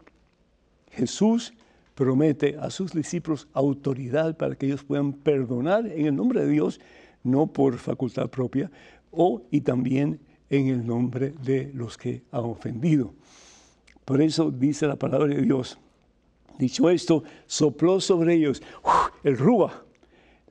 [0.92, 1.54] Jesús
[1.96, 6.80] promete a sus discípulos autoridad para que ellos puedan perdonar en el nombre de Dios,
[7.24, 8.70] no por facultad propia,
[9.12, 13.14] o y también en el nombre de los que han ofendido.
[14.06, 15.78] Por eso dice la palabra de Dios.
[16.58, 18.62] Dicho esto, sopló sobre ellos
[19.24, 19.84] el rúa.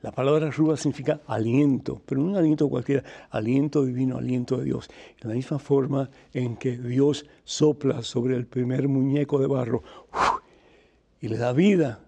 [0.01, 4.87] La palabra rúa significa aliento, pero no un aliento cualquiera, aliento divino, aliento de Dios.
[5.19, 9.81] De la misma forma en que Dios sopla sobre el primer muñeco de barro
[11.19, 12.05] y le da vida,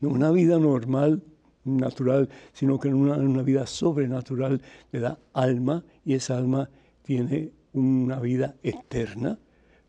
[0.00, 1.24] no una vida normal,
[1.64, 6.70] natural, sino que una, una vida sobrenatural le da alma y esa alma
[7.02, 9.40] tiene una vida eterna,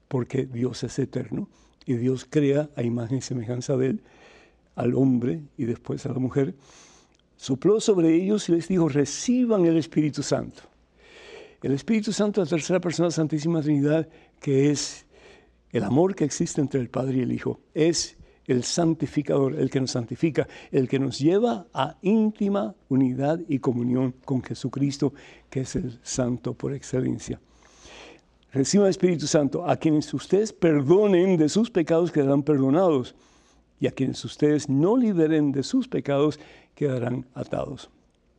[0.08, 1.50] porque Dios es eterno
[1.86, 4.04] y Dios crea a imagen y semejanza de Él
[4.76, 6.56] al hombre y después a la mujer.
[7.36, 10.64] Sopló sobre ellos y les dijo, reciban el Espíritu Santo.
[11.62, 14.08] El Espíritu Santo, la tercera persona de la Santísima Trinidad,
[14.40, 15.06] que es
[15.72, 19.80] el amor que existe entre el Padre y el Hijo, es el santificador, el que
[19.80, 25.14] nos santifica, el que nos lleva a íntima unidad y comunión con Jesucristo,
[25.50, 27.40] que es el santo por excelencia.
[28.52, 33.16] Reciban el Espíritu Santo, a quienes ustedes perdonen de sus pecados quedarán perdonados,
[33.80, 36.40] y a quienes ustedes no liberen de sus pecados
[36.76, 37.90] quedarán atados.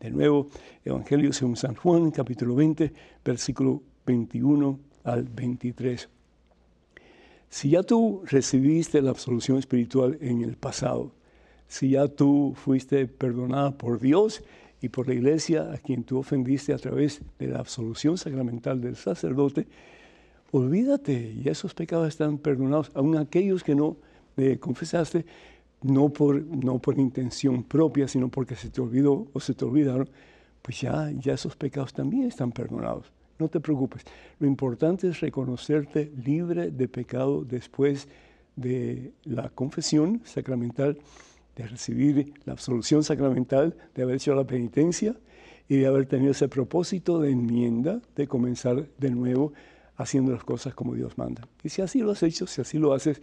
[0.01, 0.49] De nuevo,
[0.85, 2.93] Evangelio según San Juan, capítulo 20,
[3.25, 6.09] versículo 21 al 23.
[7.49, 11.13] Si ya tú recibiste la absolución espiritual en el pasado,
[11.69, 14.43] si ya tú fuiste perdonada por Dios
[14.81, 18.97] y por la iglesia a quien tú ofendiste a través de la absolución sacramental del
[18.97, 19.67] sacerdote,
[20.51, 23.97] olvídate, ya esos pecados están perdonados, aun aquellos que no
[24.37, 25.25] eh, confesaste,
[25.83, 30.09] no por, no por intención propia, sino porque se te olvidó o se te olvidaron,
[30.63, 33.13] pues ya, ya esos pecados también están perdonados.
[33.39, 34.05] No te preocupes.
[34.39, 38.09] Lo importante es reconocerte libre de pecado después
[38.57, 40.99] de la confesión sacramental,
[41.57, 45.17] de recibir la absolución sacramental, de haber hecho la penitencia
[45.69, 49.53] y de haber tenido ese propósito de enmienda, de comenzar de nuevo
[49.97, 51.47] haciendo las cosas como Dios manda.
[51.63, 53.21] Y si así lo has hecho, si así lo haces,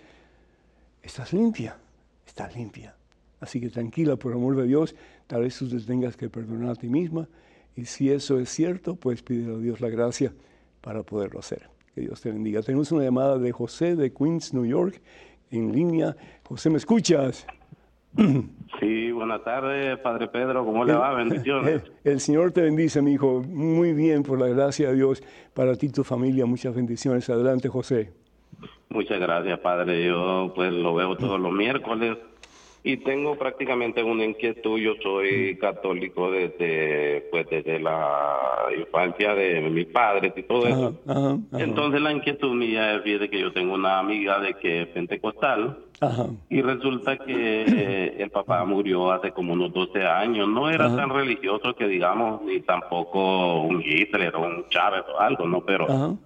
[1.01, 1.77] estás limpia,
[2.25, 2.95] estás limpia.
[3.39, 4.95] Así que tranquila, por amor de Dios,
[5.27, 7.27] tal vez tú te tengas que perdonar a ti misma,
[7.75, 10.33] y si eso es cierto, pues pídele a Dios la gracia
[10.81, 11.69] para poderlo hacer.
[11.95, 12.61] Que Dios te bendiga.
[12.61, 15.01] Tenemos una llamada de José de Queens, New York,
[15.49, 16.15] en línea.
[16.43, 17.45] José, ¿me escuchas?
[18.79, 20.65] Sí, buenas tardes, Padre Pedro.
[20.65, 21.13] ¿Cómo le va?
[21.13, 21.83] Bendiciones.
[22.03, 23.43] El, Señor te bendice, mi hijo.
[23.47, 25.21] Muy bien, por la gracia de Dios.
[25.53, 27.29] Para ti y tu familia, muchas bendiciones.
[27.29, 28.11] Adelante, José.
[28.91, 30.06] Muchas gracias, Padre.
[30.06, 32.17] Yo pues lo veo todos los miércoles
[32.84, 34.77] y tengo prácticamente una inquietud.
[34.80, 38.38] Yo soy católico desde, pues, desde la
[38.77, 40.95] infancia de mis padres y todo eso.
[41.54, 45.77] Entonces la inquietud mía es de que yo tengo una amiga de que es pentecostal
[46.49, 50.49] y resulta que eh, el papá murió hace como unos 12 años.
[50.49, 55.47] No era tan religioso que digamos, ni tampoco un Hitler o un Chávez o algo,
[55.47, 55.62] ¿no?
[55.62, 56.17] Pero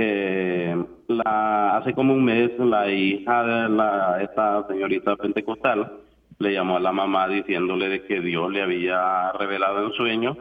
[0.00, 5.92] eh, la, hace como un mes la hija de la, esta señorita pentecostal
[6.38, 10.36] le llamó a la mamá diciéndole de que Dios le había revelado en sueño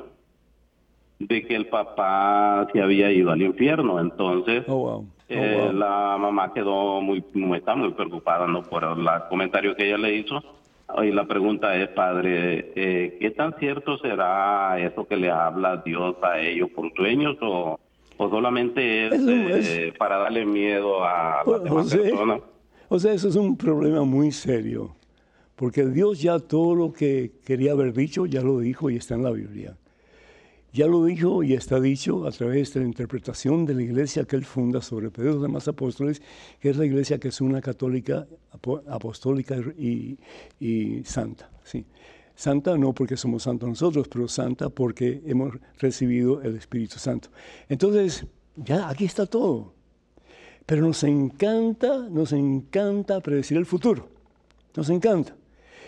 [1.20, 4.00] de que el papá se había ido al infierno.
[4.00, 8.62] Entonces, oh, oh, eh, la mamá quedó muy, muy, está muy preocupada ¿no?
[8.62, 10.44] por el comentario que ella le hizo.
[11.04, 16.16] Y la pregunta es, padre, eh, ¿qué tan cierto será eso que le habla Dios
[16.22, 17.80] a ellos por sueños o,
[18.18, 22.42] o solamente es, eh, para darle miedo a las demás personas?
[22.90, 24.96] O sea, eso es un problema muy serio,
[25.56, 29.24] porque Dios ya todo lo que quería haber dicho, ya lo dijo y está en
[29.24, 29.78] la Biblia.
[30.74, 34.36] Ya lo dijo y está dicho a través de la interpretación de la iglesia que
[34.36, 36.22] él funda sobre Pedro y los demás apóstoles,
[36.60, 38.28] que es la iglesia que es una católica,
[38.88, 40.18] apostólica y,
[40.60, 41.50] y santa.
[41.64, 41.86] ¿sí?
[42.38, 47.30] Santa no porque somos santos nosotros, pero santa porque hemos recibido el Espíritu Santo.
[47.68, 49.74] Entonces, ya aquí está todo.
[50.68, 54.08] Pero nos encanta, nos encanta predecir el futuro.
[54.76, 55.36] Nos encanta.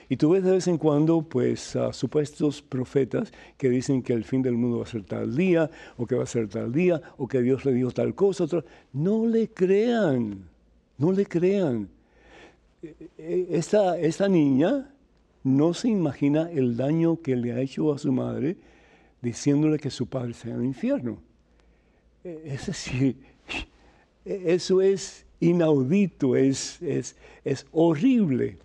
[0.10, 4.24] Y tú ves de vez en cuando, pues, a supuestos profetas que dicen que el
[4.24, 7.00] fin del mundo va a ser tal día, o que va a ser tal día,
[7.18, 8.66] o que Dios le dijo tal cosa, otra.
[8.92, 10.50] No le crean,
[10.98, 11.90] no le crean.
[12.82, 14.90] eh, esta, esta niña
[15.44, 18.58] no se imagina el daño que le ha hecho a su madre
[19.22, 21.22] diciéndole que su padre está en el infierno.
[22.24, 23.18] E, es decir,
[24.26, 28.58] e, eso es inaudito, es, es, es horrible.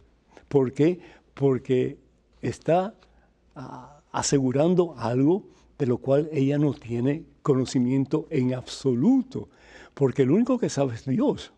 [0.48, 1.00] ¿Por qué?
[1.34, 1.98] Porque
[2.42, 2.94] está
[4.10, 5.44] asegurando algo
[5.78, 9.48] de lo cual ella no tiene conocimiento en absoluto,
[9.94, 11.52] porque el único que sabe es Dios.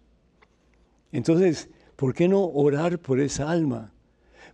[1.13, 3.93] Entonces, ¿por qué no orar por esa alma?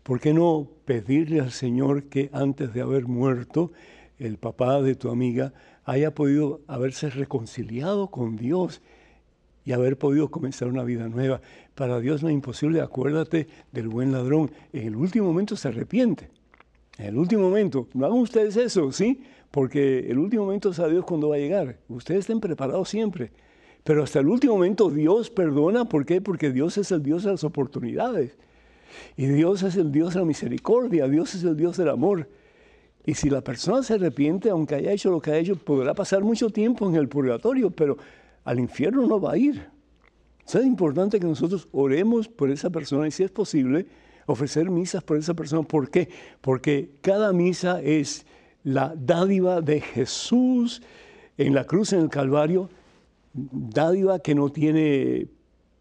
[0.02, 3.70] ¿Por qué no pedirle al Señor que antes de haber muerto,
[4.18, 5.52] el papá de tu amiga
[5.84, 8.82] haya podido haberse reconciliado con Dios
[9.64, 11.40] y haber podido comenzar una vida nueva?
[11.76, 14.50] Para Dios no es imposible, acuérdate del buen ladrón.
[14.72, 16.30] En el último momento se arrepiente.
[16.98, 19.22] En el último momento, no hagan ustedes eso, ¿sí?
[19.52, 21.78] Porque el último momento sabe Dios cuándo va a llegar.
[21.88, 23.30] Ustedes estén preparados siempre.
[23.84, 25.84] Pero hasta el último momento Dios perdona.
[25.84, 26.20] ¿Por qué?
[26.20, 28.36] Porque Dios es el Dios de las oportunidades.
[29.16, 32.28] Y Dios es el Dios de la misericordia, Dios es el Dios del amor.
[33.04, 36.22] Y si la persona se arrepiente, aunque haya hecho lo que ha hecho, podrá pasar
[36.22, 37.96] mucho tiempo en el purgatorio, pero
[38.44, 39.68] al infierno no va a ir.
[40.46, 43.86] es importante que nosotros oremos por esa persona y si es posible,
[44.26, 45.62] ofrecer misas por esa persona.
[45.62, 46.08] ¿Por qué?
[46.40, 48.24] Porque cada misa es
[48.62, 50.82] la dádiva de Jesús
[51.36, 52.70] en la cruz, en el Calvario,
[53.32, 55.26] dádiva que no tiene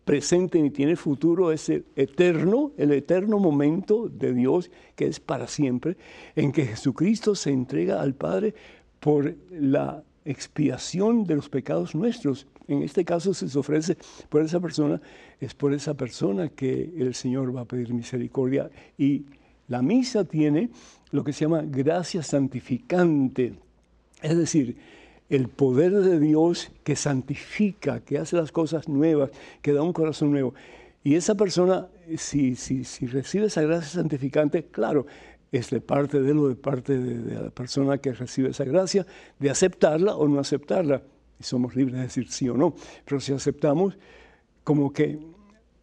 [0.06, 5.48] presente ni tiene futuro, es el eterno, el eterno momento de Dios que es para
[5.48, 5.98] siempre,
[6.36, 8.54] en que Jesucristo se entrega al Padre
[9.00, 12.48] por la expiación de los pecados nuestros.
[12.68, 13.98] En este caso, si se ofrece
[14.30, 15.02] por esa persona,
[15.40, 18.70] es por esa persona que el Señor va a pedir misericordia.
[18.98, 19.26] Y
[19.68, 20.70] la misa tiene
[21.12, 23.54] lo que se llama gracia santificante,
[24.22, 24.78] es decir,
[25.32, 30.32] el poder de Dios que santifica, que hace las cosas nuevas, que da un corazón
[30.32, 30.54] nuevo.
[31.06, 35.06] Y esa persona, si, si, si recibe esa gracia santificante, claro,
[35.54, 39.08] es de parte de él o de parte de, la persona que recibe esa gracia,
[39.40, 41.02] de aceptarla o no aceptarla.
[41.40, 42.76] Y somos libres de decir sí o no.
[43.06, 43.98] Pero si aceptamos,
[44.66, 45.18] como que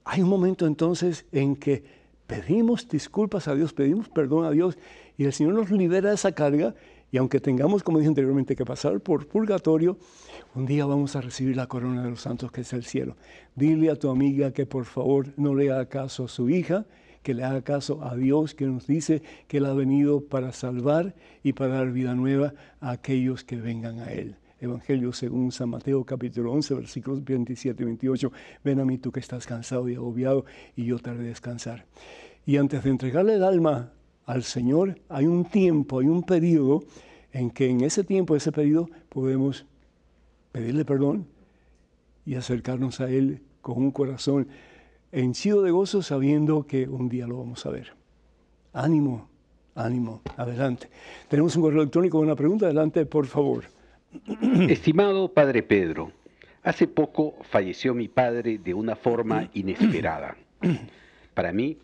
[0.05, 1.83] hay un momento entonces en que
[2.27, 4.77] pedimos disculpas a Dios, pedimos perdón a Dios
[5.17, 6.75] y el Señor nos libera de esa carga
[7.11, 9.97] y aunque tengamos, como dije anteriormente, que pasar por purgatorio,
[10.55, 13.17] un día vamos a recibir la corona de los santos que es el cielo.
[13.55, 16.87] Dile a tu amiga que por favor no le haga caso a su hija,
[17.23, 21.15] que le haga caso a Dios que nos dice que Él ha venido para salvar
[21.43, 24.37] y para dar vida nueva a aquellos que vengan a Él.
[24.61, 28.33] Evangelio según San Mateo capítulo 11 versículos 27 y 28.
[28.65, 30.45] Ven a mí tú que estás cansado y agobiado
[30.75, 31.87] y yo te haré descansar.
[32.45, 33.93] Y antes de entregarle el alma
[34.29, 36.85] al Señor, hay un tiempo, hay un periodo
[37.33, 39.65] en que en ese tiempo, ese periodo, podemos
[40.53, 41.27] pedirle perdón
[42.27, 44.49] y acercarnos a Él con un corazón
[45.13, 47.95] henchido de gozo sabiendo que un día lo vamos a ver.
[48.75, 49.31] Ánimo,
[49.75, 50.91] ánimo, adelante.
[51.29, 53.65] Tenemos un correo electrónico, una pregunta, adelante, por favor.
[54.69, 56.13] Estimado Padre Pedro,
[56.63, 60.37] hace poco falleció mi padre de una forma inesperada.
[61.33, 61.79] Para mí,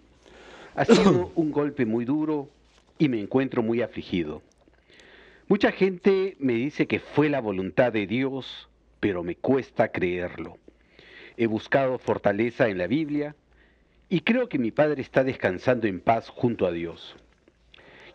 [0.74, 2.48] ha sido un golpe muy duro
[2.98, 4.42] y me encuentro muy afligido.
[5.48, 8.68] Mucha gente me dice que fue la voluntad de Dios,
[9.00, 10.58] pero me cuesta creerlo.
[11.36, 13.34] He buscado fortaleza en la Biblia
[14.08, 17.16] y creo que mi padre está descansando en paz junto a Dios.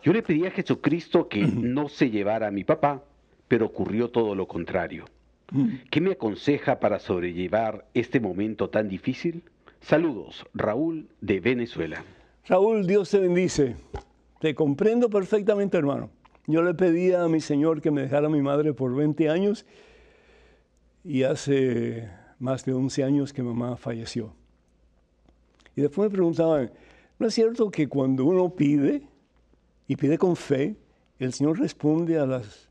[0.02, 3.04] Yo le pedí a Jesucristo que no se llevara a mi papá,
[3.48, 5.04] pero ocurrió todo lo contrario.
[5.90, 9.42] ¿Qué me aconseja para sobrellevar este momento tan difícil?
[9.80, 12.04] Saludos, Raúl de Venezuela.
[12.46, 13.76] Raúl, Dios te bendice.
[14.40, 16.10] Te comprendo perfectamente, hermano.
[16.46, 19.66] Yo le pedí a mi Señor que me dejara a mi madre por 20 años
[21.04, 24.32] y hace más de 11 años que mamá falleció.
[25.76, 26.72] Y después me preguntaban,
[27.18, 29.06] ¿no es cierto que cuando uno pide
[29.86, 30.76] y pide con fe,
[31.18, 32.68] el Señor responde a las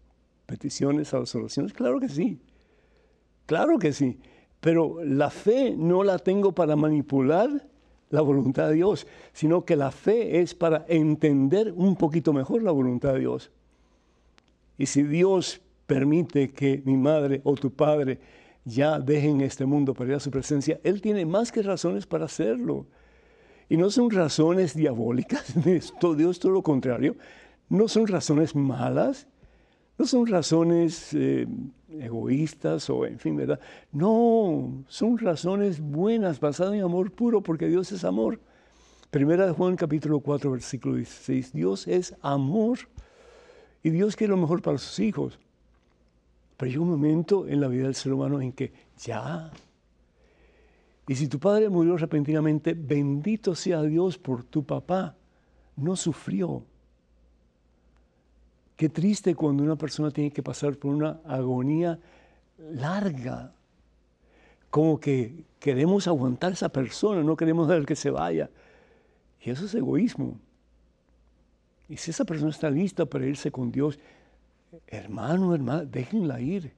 [0.47, 1.73] peticiones, a las oraciones?
[1.73, 2.41] Claro que sí,
[3.45, 4.19] claro que sí.
[4.59, 7.68] Pero la fe no la tengo para manipular
[8.09, 12.71] la voluntad de Dios, sino que la fe es para entender un poquito mejor la
[12.71, 13.51] voluntad de Dios.
[14.77, 18.19] Y si Dios permite que mi madre o tu padre
[18.65, 22.25] ya dejen este mundo para ir a su presencia, Él tiene más que razones para
[22.25, 22.87] hacerlo.
[23.67, 27.15] Y no son razones diabólicas, Dios todo lo contrario,
[27.69, 29.27] no son razones malas,
[29.97, 31.45] no son razones eh,
[31.99, 33.59] egoístas o en fin, ¿verdad?
[33.91, 38.39] No, son razones buenas, basadas en amor puro, porque Dios es amor.
[39.09, 42.79] Primera de Juan capítulo 4, versículo 16, Dios es amor
[43.81, 45.39] y Dios quiere lo mejor para sus hijos.
[46.57, 49.51] Pero hay un momento en la vida del ser humano en que ya,
[51.07, 55.15] Y si tu padre murió repentinamente, bendito sea Dios por tu papá.
[55.75, 56.63] No sufrió.
[58.79, 61.99] Qué triste cuando una persona tiene que pasar por una agonía
[62.71, 63.51] larga.
[64.69, 68.49] Como que queremos aguantar a esa persona, no queremos ver que se vaya.
[69.41, 70.39] Y eso es egoísmo.
[71.89, 73.99] Y si esa persona está lista para irse con Dios,
[74.87, 76.71] hermano, hermana, déjenla ir.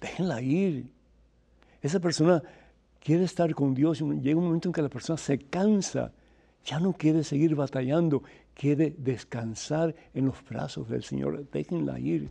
[0.00, 0.86] Déjenla ir.
[1.82, 2.40] Esa persona
[3.00, 6.12] quiere estar con Dios llega un momento en que la persona se cansa,
[6.64, 8.22] ya no quiere seguir batallando,
[8.58, 11.48] quiere descansar en los brazos del Señor.
[11.50, 12.28] Déjenla ir.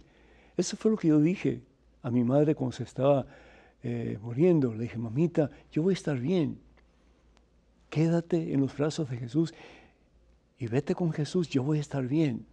[0.57, 1.61] Eso fue lo que yo dije
[2.03, 3.25] a mi madre cuando se estaba
[3.82, 4.73] eh, muriendo.
[4.73, 6.59] Le dije, mamita, yo voy a estar bien.
[7.89, 9.53] Quédate en los brazos de Jesús
[10.59, 12.45] y vete con Jesús, yo voy a estar bien.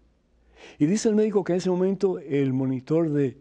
[0.79, 3.37] Y dice el médico que en ese momento el monitor de,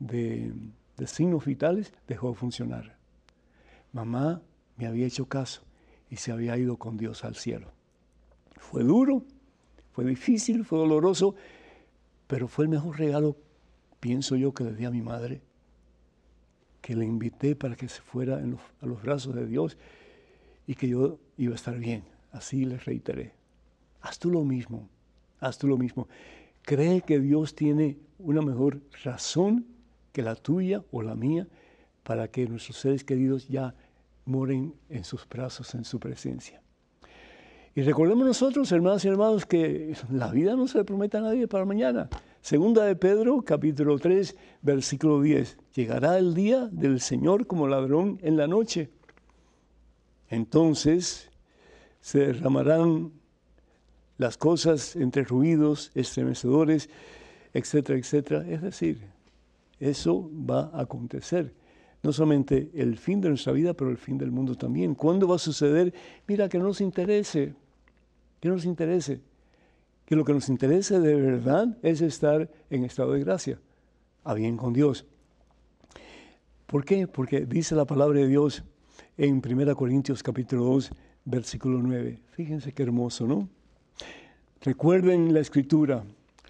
[0.00, 2.96] de signos vitales dejó de funcionar.
[3.92, 4.42] Mamá
[4.76, 5.62] me había hecho caso
[6.10, 7.70] y se había ido con Dios al cielo.
[8.56, 9.22] Fue duro,
[9.96, 11.34] fue difícil, fue doloroso,
[12.26, 13.34] pero fue el mejor regalo,
[13.98, 15.40] pienso yo, que le di a mi madre,
[16.82, 19.78] que le invité para que se fuera a los brazos de Dios
[20.66, 22.04] y que yo iba a estar bien.
[22.30, 23.32] Así le reiteré.
[24.02, 24.86] Haz tú lo mismo,
[25.40, 26.08] haz tú lo mismo.
[26.60, 29.64] Cree que Dios tiene una mejor razón
[30.12, 31.48] que la tuya o la mía
[32.02, 33.74] para que nuestros seres queridos ya
[34.26, 36.60] moren en sus brazos, en su presencia.
[37.76, 41.46] Y recordemos nosotros, hermanos y hermanos, que la vida no se le promete a nadie
[41.46, 42.08] para mañana.
[42.40, 45.58] Segunda de Pedro, capítulo 3, versículo 10.
[45.74, 48.88] Llegará el día del Señor como ladrón en la noche.
[50.30, 51.28] Entonces
[52.00, 53.12] se derramarán
[54.16, 56.88] las cosas entre ruidos, estremecedores,
[57.52, 58.48] etcétera, etcétera.
[58.48, 59.02] Es decir,
[59.80, 61.52] eso va a acontecer.
[62.02, 64.94] No solamente el fin de nuestra vida, pero el fin del mundo también.
[64.94, 65.92] ¿Cuándo va a suceder?
[66.26, 67.54] Mira, que no nos interese,
[68.40, 69.20] que no nos interese.
[70.04, 73.58] Que lo que nos interese de verdad es estar en estado de gracia,
[74.24, 75.06] a bien con Dios.
[76.66, 77.06] ¿Por qué?
[77.06, 78.64] Porque dice la palabra de Dios
[79.16, 80.90] en 1 Corintios capítulo 2,
[81.24, 82.20] versículo 9.
[82.30, 83.48] Fíjense qué hermoso, ¿no?
[84.62, 86.04] Recuerden la escritura,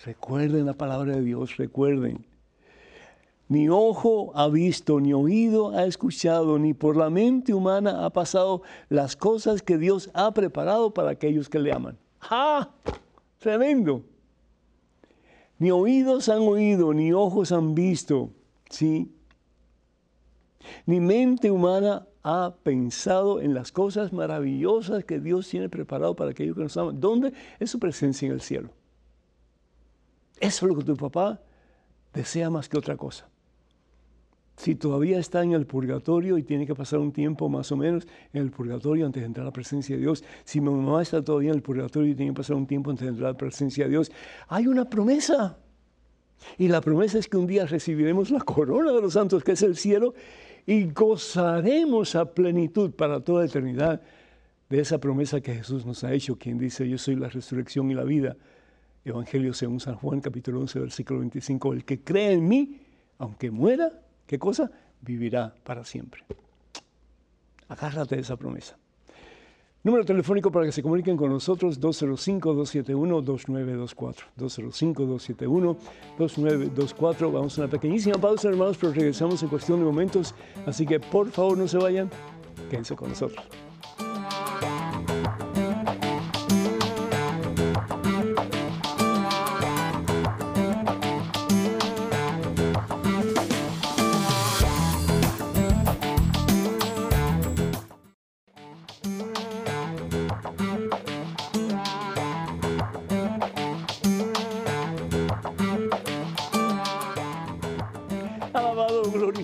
[0.05, 2.25] recuerden la palabra de Dios, recuerden.
[3.49, 8.63] Ni ojo ha visto, ni oído ha escuchado, ni por la mente humana ha pasado
[8.89, 11.97] las cosas que Dios ha preparado para aquellos que le aman.
[12.21, 12.71] ¡Ah!
[13.39, 14.03] Tremendo.
[15.59, 18.31] Ni oídos han oído, ni ojos han visto,
[18.69, 19.13] ¿sí?
[20.85, 26.57] Ni mente humana ha pensado en las cosas maravillosas que Dios tiene preparado para aquellos
[26.57, 27.01] que nos aman.
[27.01, 27.33] ¿Dónde?
[27.61, 28.71] Es su presencia en el cielo.
[30.41, 31.41] Eso es lo que tu papá
[32.13, 33.29] desea más que otra cosa.
[34.57, 38.07] Si todavía está en el purgatorio y tiene que pasar un tiempo más o menos
[38.33, 41.23] en el purgatorio antes de entrar a la presencia de Dios, si mi mamá está
[41.23, 43.39] todavía en el purgatorio y tiene que pasar un tiempo antes de entrar a la
[43.39, 44.11] presencia de Dios,
[44.49, 45.59] hay una promesa.
[46.57, 49.63] Y la promesa es que un día recibiremos la corona de los santos, que es
[49.63, 50.15] el cielo,
[50.67, 54.01] y gozaremos a plenitud para toda eternidad
[54.69, 57.95] de esa promesa que Jesús nos ha hecho, quien dice, yo soy la resurrección y
[57.95, 58.37] la vida.
[59.05, 62.81] Evangelio según San Juan, capítulo 11, versículo 25, el que cree en mí,
[63.19, 63.93] aunque muera,
[64.27, 64.71] ¿qué cosa?
[65.01, 66.23] Vivirá para siempre.
[67.69, 68.77] Agárrate de esa promesa.
[69.83, 74.17] Número telefónico para que se comuniquen con nosotros, 205-271-2924.
[74.37, 77.33] 205-271-2924.
[77.33, 80.35] Vamos a una pequeñísima pausa, hermanos, pero regresamos en cuestión de momentos.
[80.67, 82.11] Así que por favor no se vayan,
[82.69, 83.47] quédense con nosotros.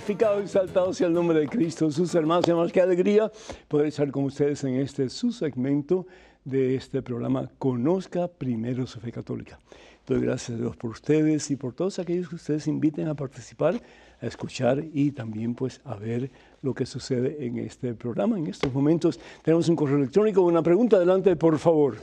[0.02, 1.88] Glorificado, exaltado sea el nombre de Cristo.
[1.92, 3.30] Sus hermanos y hermanos, qué alegría
[3.68, 6.06] poder estar con ustedes en este su segmento
[6.44, 9.60] de este programa Conozca Primero su Fe Católica.
[10.04, 13.80] Doy gracias a Dios por ustedes y por todos aquellos que ustedes inviten a participar,
[14.20, 16.30] a escuchar y también pues a ver
[16.62, 18.36] lo que sucede en este programa.
[18.36, 21.98] En estos momentos tenemos un correo electrónico, una pregunta, adelante por favor.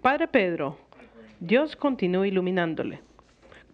[0.00, 0.76] Padre Pedro,
[1.40, 3.00] Dios continúa iluminándole.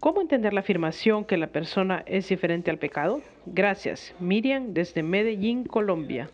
[0.07, 3.23] ¿Cómo entender la afirmación que la persona es diferente al pecado?
[3.45, 6.31] Gracias, Miriam, desde Medellín, Colombia.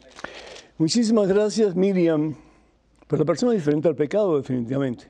[0.76, 2.34] Muchísimas gracias, Miriam.
[3.06, 5.06] Pues la persona es diferente al pecado, definitivamente.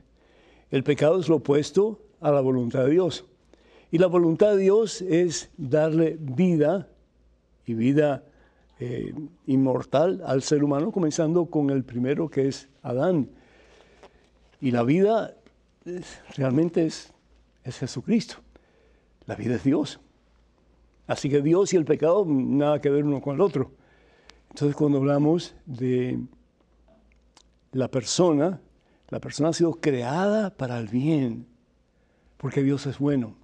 [0.70, 3.24] El pecado es lo opuesto a la voluntad de Dios.
[3.90, 6.88] Y la voluntad de Dios es darle vida
[7.66, 8.22] y vida
[8.78, 9.12] eh,
[9.48, 13.28] inmortal al ser humano, comenzando con el primero que es Adán.
[14.60, 15.34] Y la vida
[16.36, 17.12] realmente es,
[17.64, 18.36] es Jesucristo.
[19.26, 20.00] La vida es Dios.
[21.06, 23.72] Así que Dios y el pecado nada que ver uno con el otro.
[24.50, 26.20] Entonces cuando hablamos de
[27.72, 28.60] la persona,
[29.08, 31.46] la persona ha sido creada para el bien,
[32.36, 33.34] porque Dios es bueno.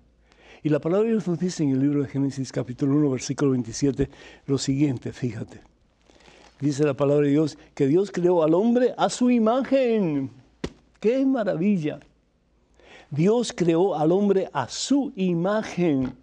[0.62, 3.52] Y la palabra de Dios nos dice en el libro de Génesis capítulo 1, versículo
[3.52, 4.10] 27,
[4.46, 5.60] lo siguiente, fíjate.
[6.60, 10.30] Dice la palabra de Dios que Dios creó al hombre a su imagen.
[11.00, 12.00] ¡Qué maravilla!
[13.10, 16.16] Dios creó al hombre a su imagen.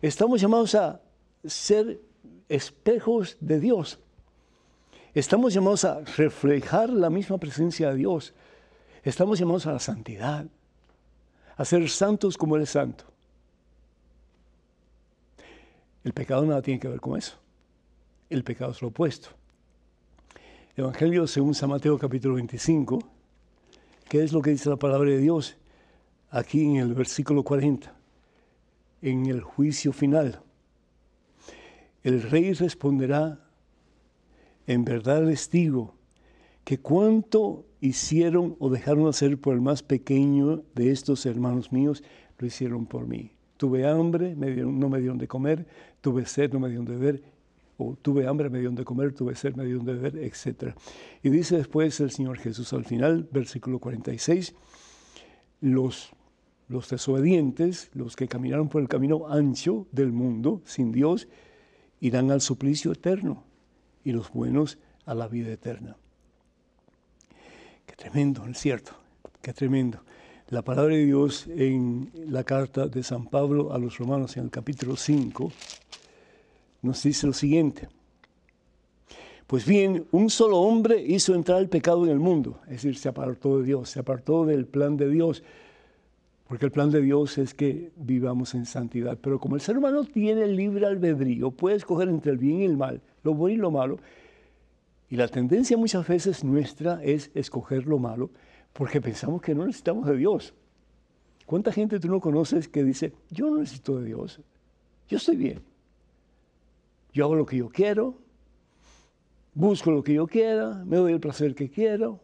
[0.00, 1.00] Estamos llamados a
[1.44, 2.00] ser
[2.48, 3.98] espejos de Dios.
[5.14, 8.34] Estamos llamados a reflejar la misma presencia de Dios.
[9.02, 10.46] Estamos llamados a la santidad,
[11.56, 13.04] a ser santos como Él santo.
[16.04, 17.36] El pecado nada tiene que ver con eso.
[18.30, 19.30] El pecado es lo opuesto.
[20.76, 23.00] Evangelio según San Mateo capítulo 25,
[24.08, 25.56] ¿qué es lo que dice la palabra de Dios?
[26.30, 27.94] Aquí en el versículo 40,
[29.02, 30.42] en el juicio final.
[32.02, 33.40] El rey responderá,
[34.66, 35.94] en verdad les digo,
[36.64, 42.02] que cuanto hicieron o dejaron hacer por el más pequeño de estos hermanos míos,
[42.38, 43.32] lo hicieron por mí.
[43.56, 45.66] Tuve hambre, no me dieron de comer,
[46.00, 47.22] tuve sed, no me dieron de beber,
[47.78, 50.74] o tuve hambre, me dieron de comer, tuve sed, me dieron de beber, etc.
[51.22, 54.54] Y dice después el Señor Jesús al final, versículo 46,
[55.60, 56.12] los,
[56.68, 61.28] los desobedientes, los que caminaron por el camino ancho del mundo, sin Dios,
[62.00, 63.44] irán al suplicio eterno,
[64.04, 65.96] y los buenos a la vida eterna.
[67.86, 68.92] Qué tremendo, ¿no es cierto?
[69.40, 70.00] Qué tremendo.
[70.48, 74.50] La palabra de Dios en la carta de San Pablo a los romanos en el
[74.50, 75.52] capítulo 5
[76.82, 77.88] nos dice lo siguiente.
[79.46, 83.08] Pues bien, un solo hombre hizo entrar el pecado en el mundo, es decir, se
[83.08, 85.42] apartó de Dios, se apartó del plan de Dios,
[86.48, 89.18] porque el plan de Dios es que vivamos en santidad.
[89.20, 92.76] Pero como el ser humano tiene libre albedrío, puede escoger entre el bien y el
[92.76, 93.98] mal, lo bueno y lo malo,
[95.10, 98.30] y la tendencia muchas veces nuestra es escoger lo malo,
[98.72, 100.54] porque pensamos que no necesitamos de Dios.
[101.44, 104.40] ¿Cuánta gente tú no conoces que dice, yo no necesito de Dios,
[105.06, 105.60] yo estoy bien?
[107.12, 108.14] Yo hago lo que yo quiero,
[109.52, 112.20] busco lo que yo quiera, me doy el placer que quiero.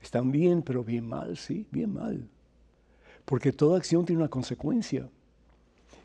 [0.00, 2.28] Están bien, pero bien mal, sí, bien mal.
[3.28, 5.06] Porque toda acción tiene una consecuencia.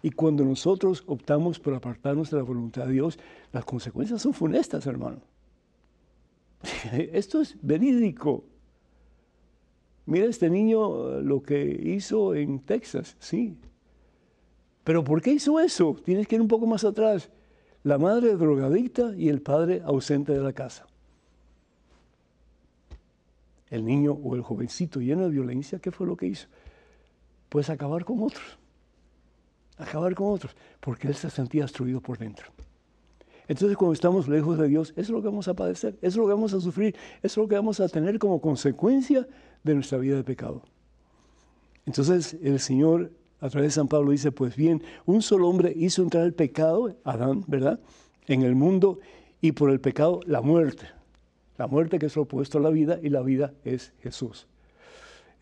[0.02, 3.18] Y cuando nosotros optamos por apartarnos de la voluntad de Dios,
[3.54, 5.22] las consecuencias son funestas, hermano.
[6.92, 8.44] Esto es verídico.
[10.06, 13.56] Mira este niño lo que hizo en Texas, sí.
[14.84, 15.96] Pero ¿por qué hizo eso?
[16.04, 17.30] Tienes que ir un poco más atrás.
[17.84, 20.88] La madre drogadicta y el padre ausente de la casa.
[23.70, 26.50] El niño o el jovencito lleno de violencia, ¿qué fue lo que hizo?
[27.54, 28.58] Pues acabar con otros.
[29.78, 32.48] Acabar con otros, porque él se sentía destruido por dentro.
[33.48, 36.16] Entonces cuando estamos lejos de Dios, eso es lo que vamos a padecer, eso es
[36.16, 39.28] lo que vamos a sufrir, eso es lo que vamos a tener como consecuencia
[39.64, 40.64] de nuestra vida de pecado.
[41.86, 46.02] Entonces el Señor a través de San Pablo dice, pues bien, un solo hombre hizo
[46.02, 47.80] entrar el pecado, Adán, ¿verdad?,
[48.26, 48.98] en el mundo
[49.42, 50.88] y por el pecado la muerte.
[51.60, 54.48] La muerte que es opuesto a la vida y la vida es Jesús.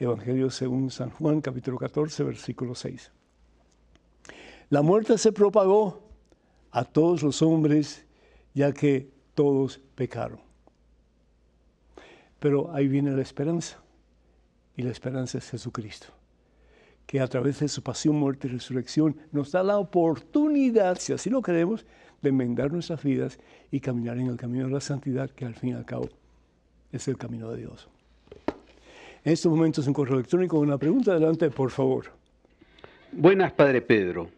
[0.02, 3.12] Evangelio según San Juan, capítulo 14, versículo 6.
[4.72, 6.02] La muerte se propagó
[6.72, 8.04] a todos los hombres,
[8.56, 10.40] ya que todos pecaron.
[12.40, 13.78] Pero ahí viene la esperanza,
[14.76, 16.08] y la esperanza es Jesucristo,
[17.06, 21.30] que a través de su pasión, muerte y resurrección nos da la oportunidad, si así
[21.30, 21.86] lo queremos,
[22.24, 23.38] de enmendar nuestras vidas
[23.70, 26.10] y caminar en el camino de la santidad, que al fin y al cabo
[26.92, 27.88] es el camino de Dios.
[29.24, 32.06] En estos momentos un correo electrónico, una pregunta adelante, por favor.
[33.12, 34.30] Buenas, Padre Pedro.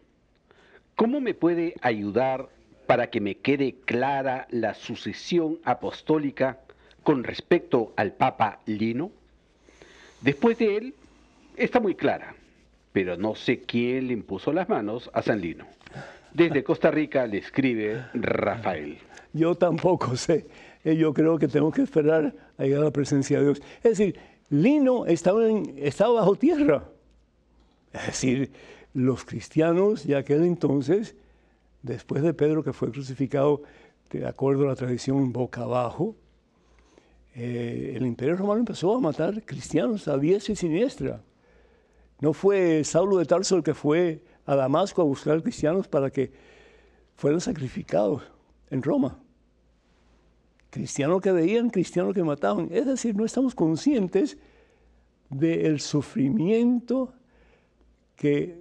[0.94, 2.50] ¿Cómo me puede ayudar
[2.86, 6.58] para que me quede clara la sucesión apostólica
[7.02, 9.10] con respecto al Papa Lino?
[10.20, 10.94] Después de él,
[11.56, 12.34] está muy clara,
[12.92, 15.64] pero no sé quién le impuso las manos a San Lino.
[16.34, 18.98] Desde Costa Rica le escribe Rafael.
[19.32, 20.46] Yo tampoco sé.
[20.84, 23.62] Eh, yo creo que tengo que esperar a llegar a la presencia de Dios.
[23.82, 24.18] Es decir,
[24.50, 25.42] Lino estaba,
[26.12, 26.88] bajo tierra.
[27.92, 28.52] Es decir,
[28.92, 31.14] los cristianos de aquel entonces,
[31.82, 33.62] después de Pedro que fue crucificado,
[34.10, 36.14] de acuerdo a la tradición boca abajo,
[37.34, 41.20] eh, el imperio romano empezó a matar cristianos a diestra y siniestra.
[42.20, 46.32] No fue Saulo de Tarso el que fue a Damasco a buscar cristianos para que
[47.16, 48.22] fueran sacrificados.
[48.70, 49.23] en Roma.
[50.74, 52.68] Cristianos que veían, cristianos que mataban.
[52.72, 54.36] Es decir, no estamos conscientes
[55.30, 57.12] del sufrimiento
[58.16, 58.58] que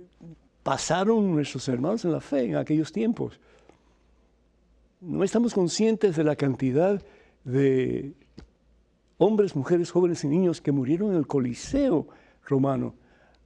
[0.61, 3.39] pasaron nuestros hermanos en la fe en aquellos tiempos.
[5.01, 7.01] No estamos conscientes de la cantidad
[7.45, 8.13] de
[9.17, 12.09] hombres, mujeres, jóvenes y niños que murieron en el Coliseo
[12.45, 12.93] romano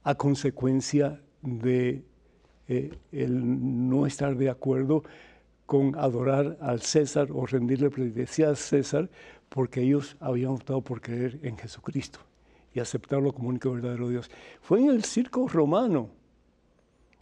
[0.02, 2.02] a consecuencia de
[2.68, 5.04] eh, el no estar de acuerdo
[5.68, 9.10] con adorar al César o rendirle pleitesía al César
[9.50, 12.20] porque ellos habían optado por creer en Jesucristo
[12.72, 14.30] y aceptarlo como único verdadero Dios.
[14.62, 16.08] Fue en el circo romano,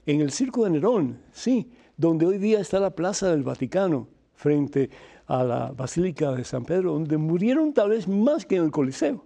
[0.06, 4.90] en el circo de Nerón, sí, donde hoy día está la plaza del Vaticano, frente
[5.26, 9.24] a la Basílica de San Pedro, donde murieron tal vez más que en el Coliseo.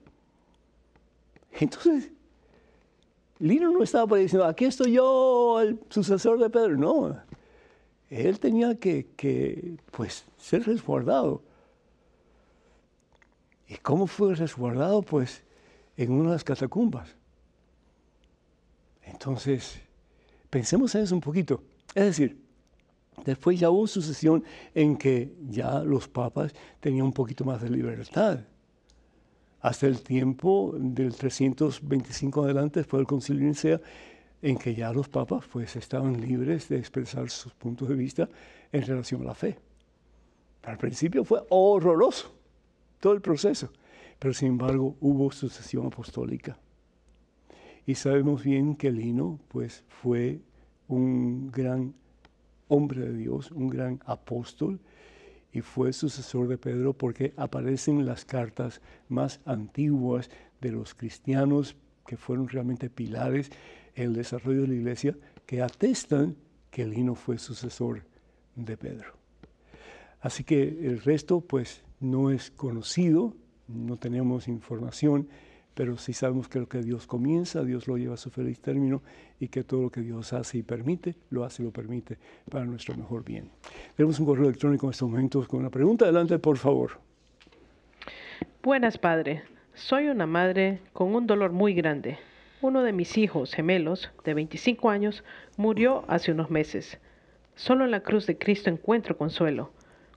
[1.60, 2.10] Entonces,
[3.38, 6.78] Lino no estaba por ahí diciendo, aquí estoy yo, el sucesor de Pedro.
[6.78, 7.20] No,
[8.10, 11.42] él tenía que, pues, ser resguardado.
[13.68, 15.00] ¿Y cómo fue resguardado?
[15.00, 15.44] Pues
[15.96, 17.14] en una de las catacumbas.
[19.04, 19.80] Entonces,
[20.50, 21.62] pensemos en eso un poquito.
[21.94, 22.42] Es decir,
[23.24, 24.42] después ya hubo sucesión
[24.74, 28.40] en que ya los papas tenían un poquito más de libertad
[29.60, 33.80] hasta el tiempo del 325 adelante, después del concilio de Nicea,
[34.42, 38.28] en que ya los papas pues estaban libres de expresar sus puntos de vista
[38.72, 39.58] en relación a la fe.
[40.62, 42.34] Al principio fue horroroso
[43.00, 43.70] todo el proceso,
[44.18, 46.58] pero sin embargo hubo sucesión apostólica.
[47.86, 50.40] Y sabemos bien que Lino pues fue
[50.88, 51.94] un gran
[52.68, 54.80] hombre de Dios, un gran apóstol,
[55.52, 60.30] y fue sucesor de Pedro porque aparecen las cartas más antiguas
[60.60, 61.74] de los cristianos
[62.06, 63.50] que fueron realmente pilares
[64.04, 66.36] el desarrollo de la iglesia que atestan
[66.70, 68.02] que Lino fue sucesor
[68.54, 69.14] de Pedro.
[70.20, 73.34] Así que el resto pues no es conocido,
[73.68, 75.28] no tenemos información,
[75.74, 79.02] pero sí sabemos que lo que Dios comienza, Dios lo lleva a su feliz término
[79.38, 82.18] y que todo lo que Dios hace y permite, lo hace y lo permite
[82.50, 83.50] para nuestro mejor bien.
[83.96, 86.04] Tenemos un correo electrónico en estos momentos con una pregunta.
[86.04, 87.00] Adelante, por favor.
[88.62, 89.42] Buenas, padre.
[89.72, 92.18] Soy una madre con un dolor muy grande.
[92.62, 95.24] Uno de mis hijos gemelos, de 25 años,
[95.56, 96.98] murió hace unos meses.
[97.54, 99.70] Solo en la cruz de Cristo encuentro consuelo.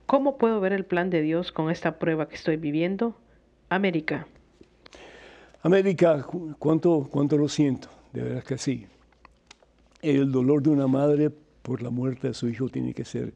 [0.05, 3.15] ¿Cómo puedo ver el plan de Dios con esta prueba que estoy viviendo?
[3.69, 4.27] América.
[5.61, 6.27] América,
[6.59, 7.87] ¿cuánto, cuánto lo siento?
[8.11, 8.87] De verdad que sí.
[10.01, 11.31] El dolor de una madre
[11.61, 13.33] por la muerte de su hijo tiene que ser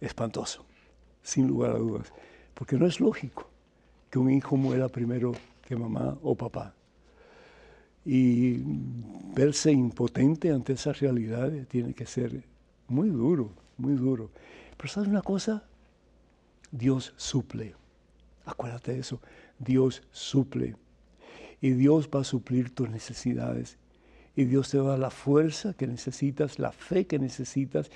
[0.00, 0.66] espantoso,
[1.22, 2.12] sin lugar a dudas,
[2.54, 3.48] porque no es lógico
[4.10, 5.30] que un hijo muera primero
[5.62, 6.74] que mamá o papá.
[8.04, 8.62] Y
[9.34, 12.44] verse impotente ante esa realidad tiene que ser
[12.88, 14.30] muy duro, muy duro.
[14.76, 15.64] Pero ¿sabes una cosa?
[16.70, 17.74] Dios suple.
[18.44, 19.20] Acuérdate de eso.
[19.58, 20.76] Dios suple
[21.60, 23.76] y Dios va a suplir tus necesidades.
[24.34, 27.90] Y Dios te va a dar la fuerza que necesitas, la fe que necesitas,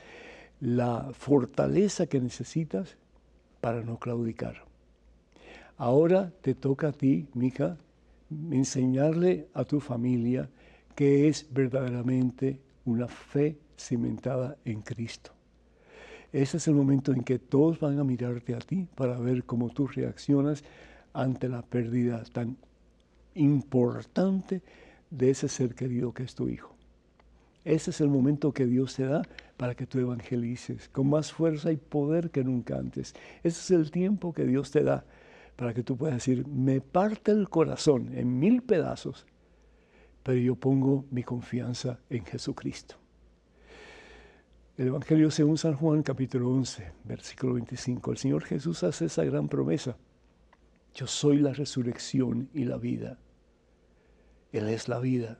[0.60, 2.96] la fortaleza que necesitas
[3.60, 4.64] para no claudicar.
[5.76, 7.78] Ahora te toca a ti, mija,
[8.50, 10.48] enseñarle a tu familia
[10.94, 15.32] que es verdaderamente una fe cimentada en Cristo.
[16.32, 19.70] Ese es el momento en que todos van a mirarte a ti para ver cómo
[19.70, 20.64] tú reaccionas
[21.12, 22.56] ante la pérdida tan
[23.34, 24.62] importante
[25.10, 26.74] de ese ser querido que es tu hijo.
[27.64, 29.22] Ese es el momento que Dios te da
[29.56, 33.14] para que tú evangelices con más fuerza y poder que nunca antes.
[33.42, 35.04] Ese es el tiempo que Dios te da
[35.56, 39.26] para que tú puedas decir, me parte el corazón en mil pedazos,
[40.22, 42.96] pero yo pongo mi confianza en Jesucristo.
[44.76, 48.10] El Evangelio según San Juan capítulo 11, versículo 25.
[48.10, 49.96] El Señor Jesús hace esa gran promesa.
[50.94, 53.18] Yo soy la resurrección y la vida.
[54.50, 55.38] Él es la vida.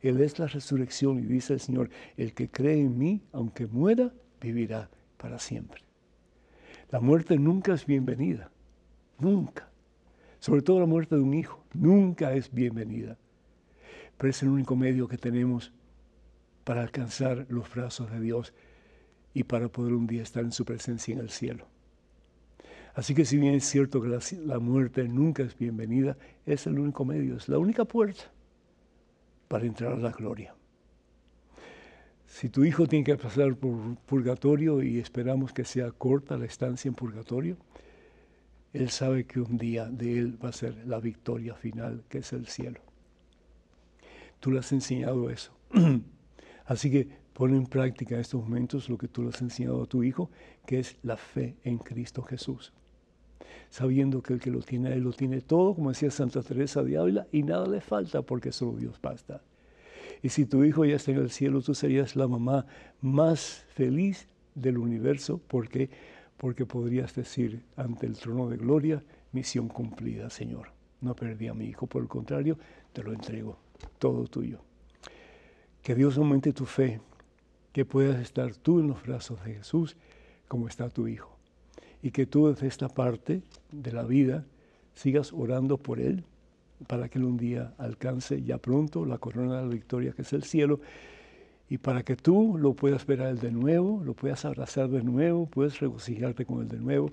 [0.00, 4.14] Él es la resurrección y dice el Señor, el que cree en mí, aunque muera,
[4.40, 5.82] vivirá para siempre.
[6.90, 8.50] La muerte nunca es bienvenida,
[9.18, 9.70] nunca.
[10.38, 13.16] Sobre todo la muerte de un hijo, nunca es bienvenida.
[14.16, 15.72] Pero es el único medio que tenemos
[16.64, 18.52] para alcanzar los brazos de Dios
[19.34, 21.66] y para poder un día estar en su presencia en el cielo.
[22.94, 27.04] Así que si bien es cierto que la, muerte nunca es bienvenida, es el único
[27.04, 28.22] medio, es la única puerta
[29.48, 30.54] para entrar a la gloria.
[32.26, 36.88] Si tu hijo tiene que pasar por purgatorio y esperamos que sea corta la estancia
[36.88, 37.58] en purgatorio,
[38.72, 42.32] él sabe que un día de él va a ser la victoria final, que es
[42.32, 42.80] el cielo.
[44.40, 45.52] Tú le has enseñado eso.
[46.66, 49.86] Así que Pon en práctica en estos momentos lo que tú le has enseñado a
[49.86, 50.30] tu hijo,
[50.64, 52.72] que es la fe en Cristo Jesús.
[53.68, 56.96] Sabiendo que el que lo tiene, él lo tiene todo, como decía Santa Teresa de
[56.96, 59.42] Ávila, y nada le falta porque solo Dios basta.
[60.22, 62.64] Y si tu hijo ya está en el cielo, tú serías la mamá
[63.02, 65.36] más feliz del universo.
[65.36, 65.90] ¿Por qué?
[66.36, 70.72] Porque podrías decir ante el trono de gloria, misión cumplida, Señor.
[71.00, 72.58] No perdí a mi hijo, por el contrario,
[72.92, 73.58] te lo entrego,
[73.98, 74.60] todo tuyo.
[75.82, 77.00] Que Dios aumente tu fe,
[77.72, 79.96] que puedas estar tú en los brazos de Jesús
[80.48, 81.36] como está tu hijo.
[82.02, 84.44] Y que tú desde esta parte de la vida
[84.94, 86.24] sigas orando por Él
[86.86, 90.32] para que Él un día alcance ya pronto la corona de la victoria que es
[90.32, 90.80] el cielo
[91.68, 95.02] y para que tú lo puedas ver a Él de nuevo, lo puedas abrazar de
[95.02, 97.10] nuevo, puedas regocijarte con Él de nuevo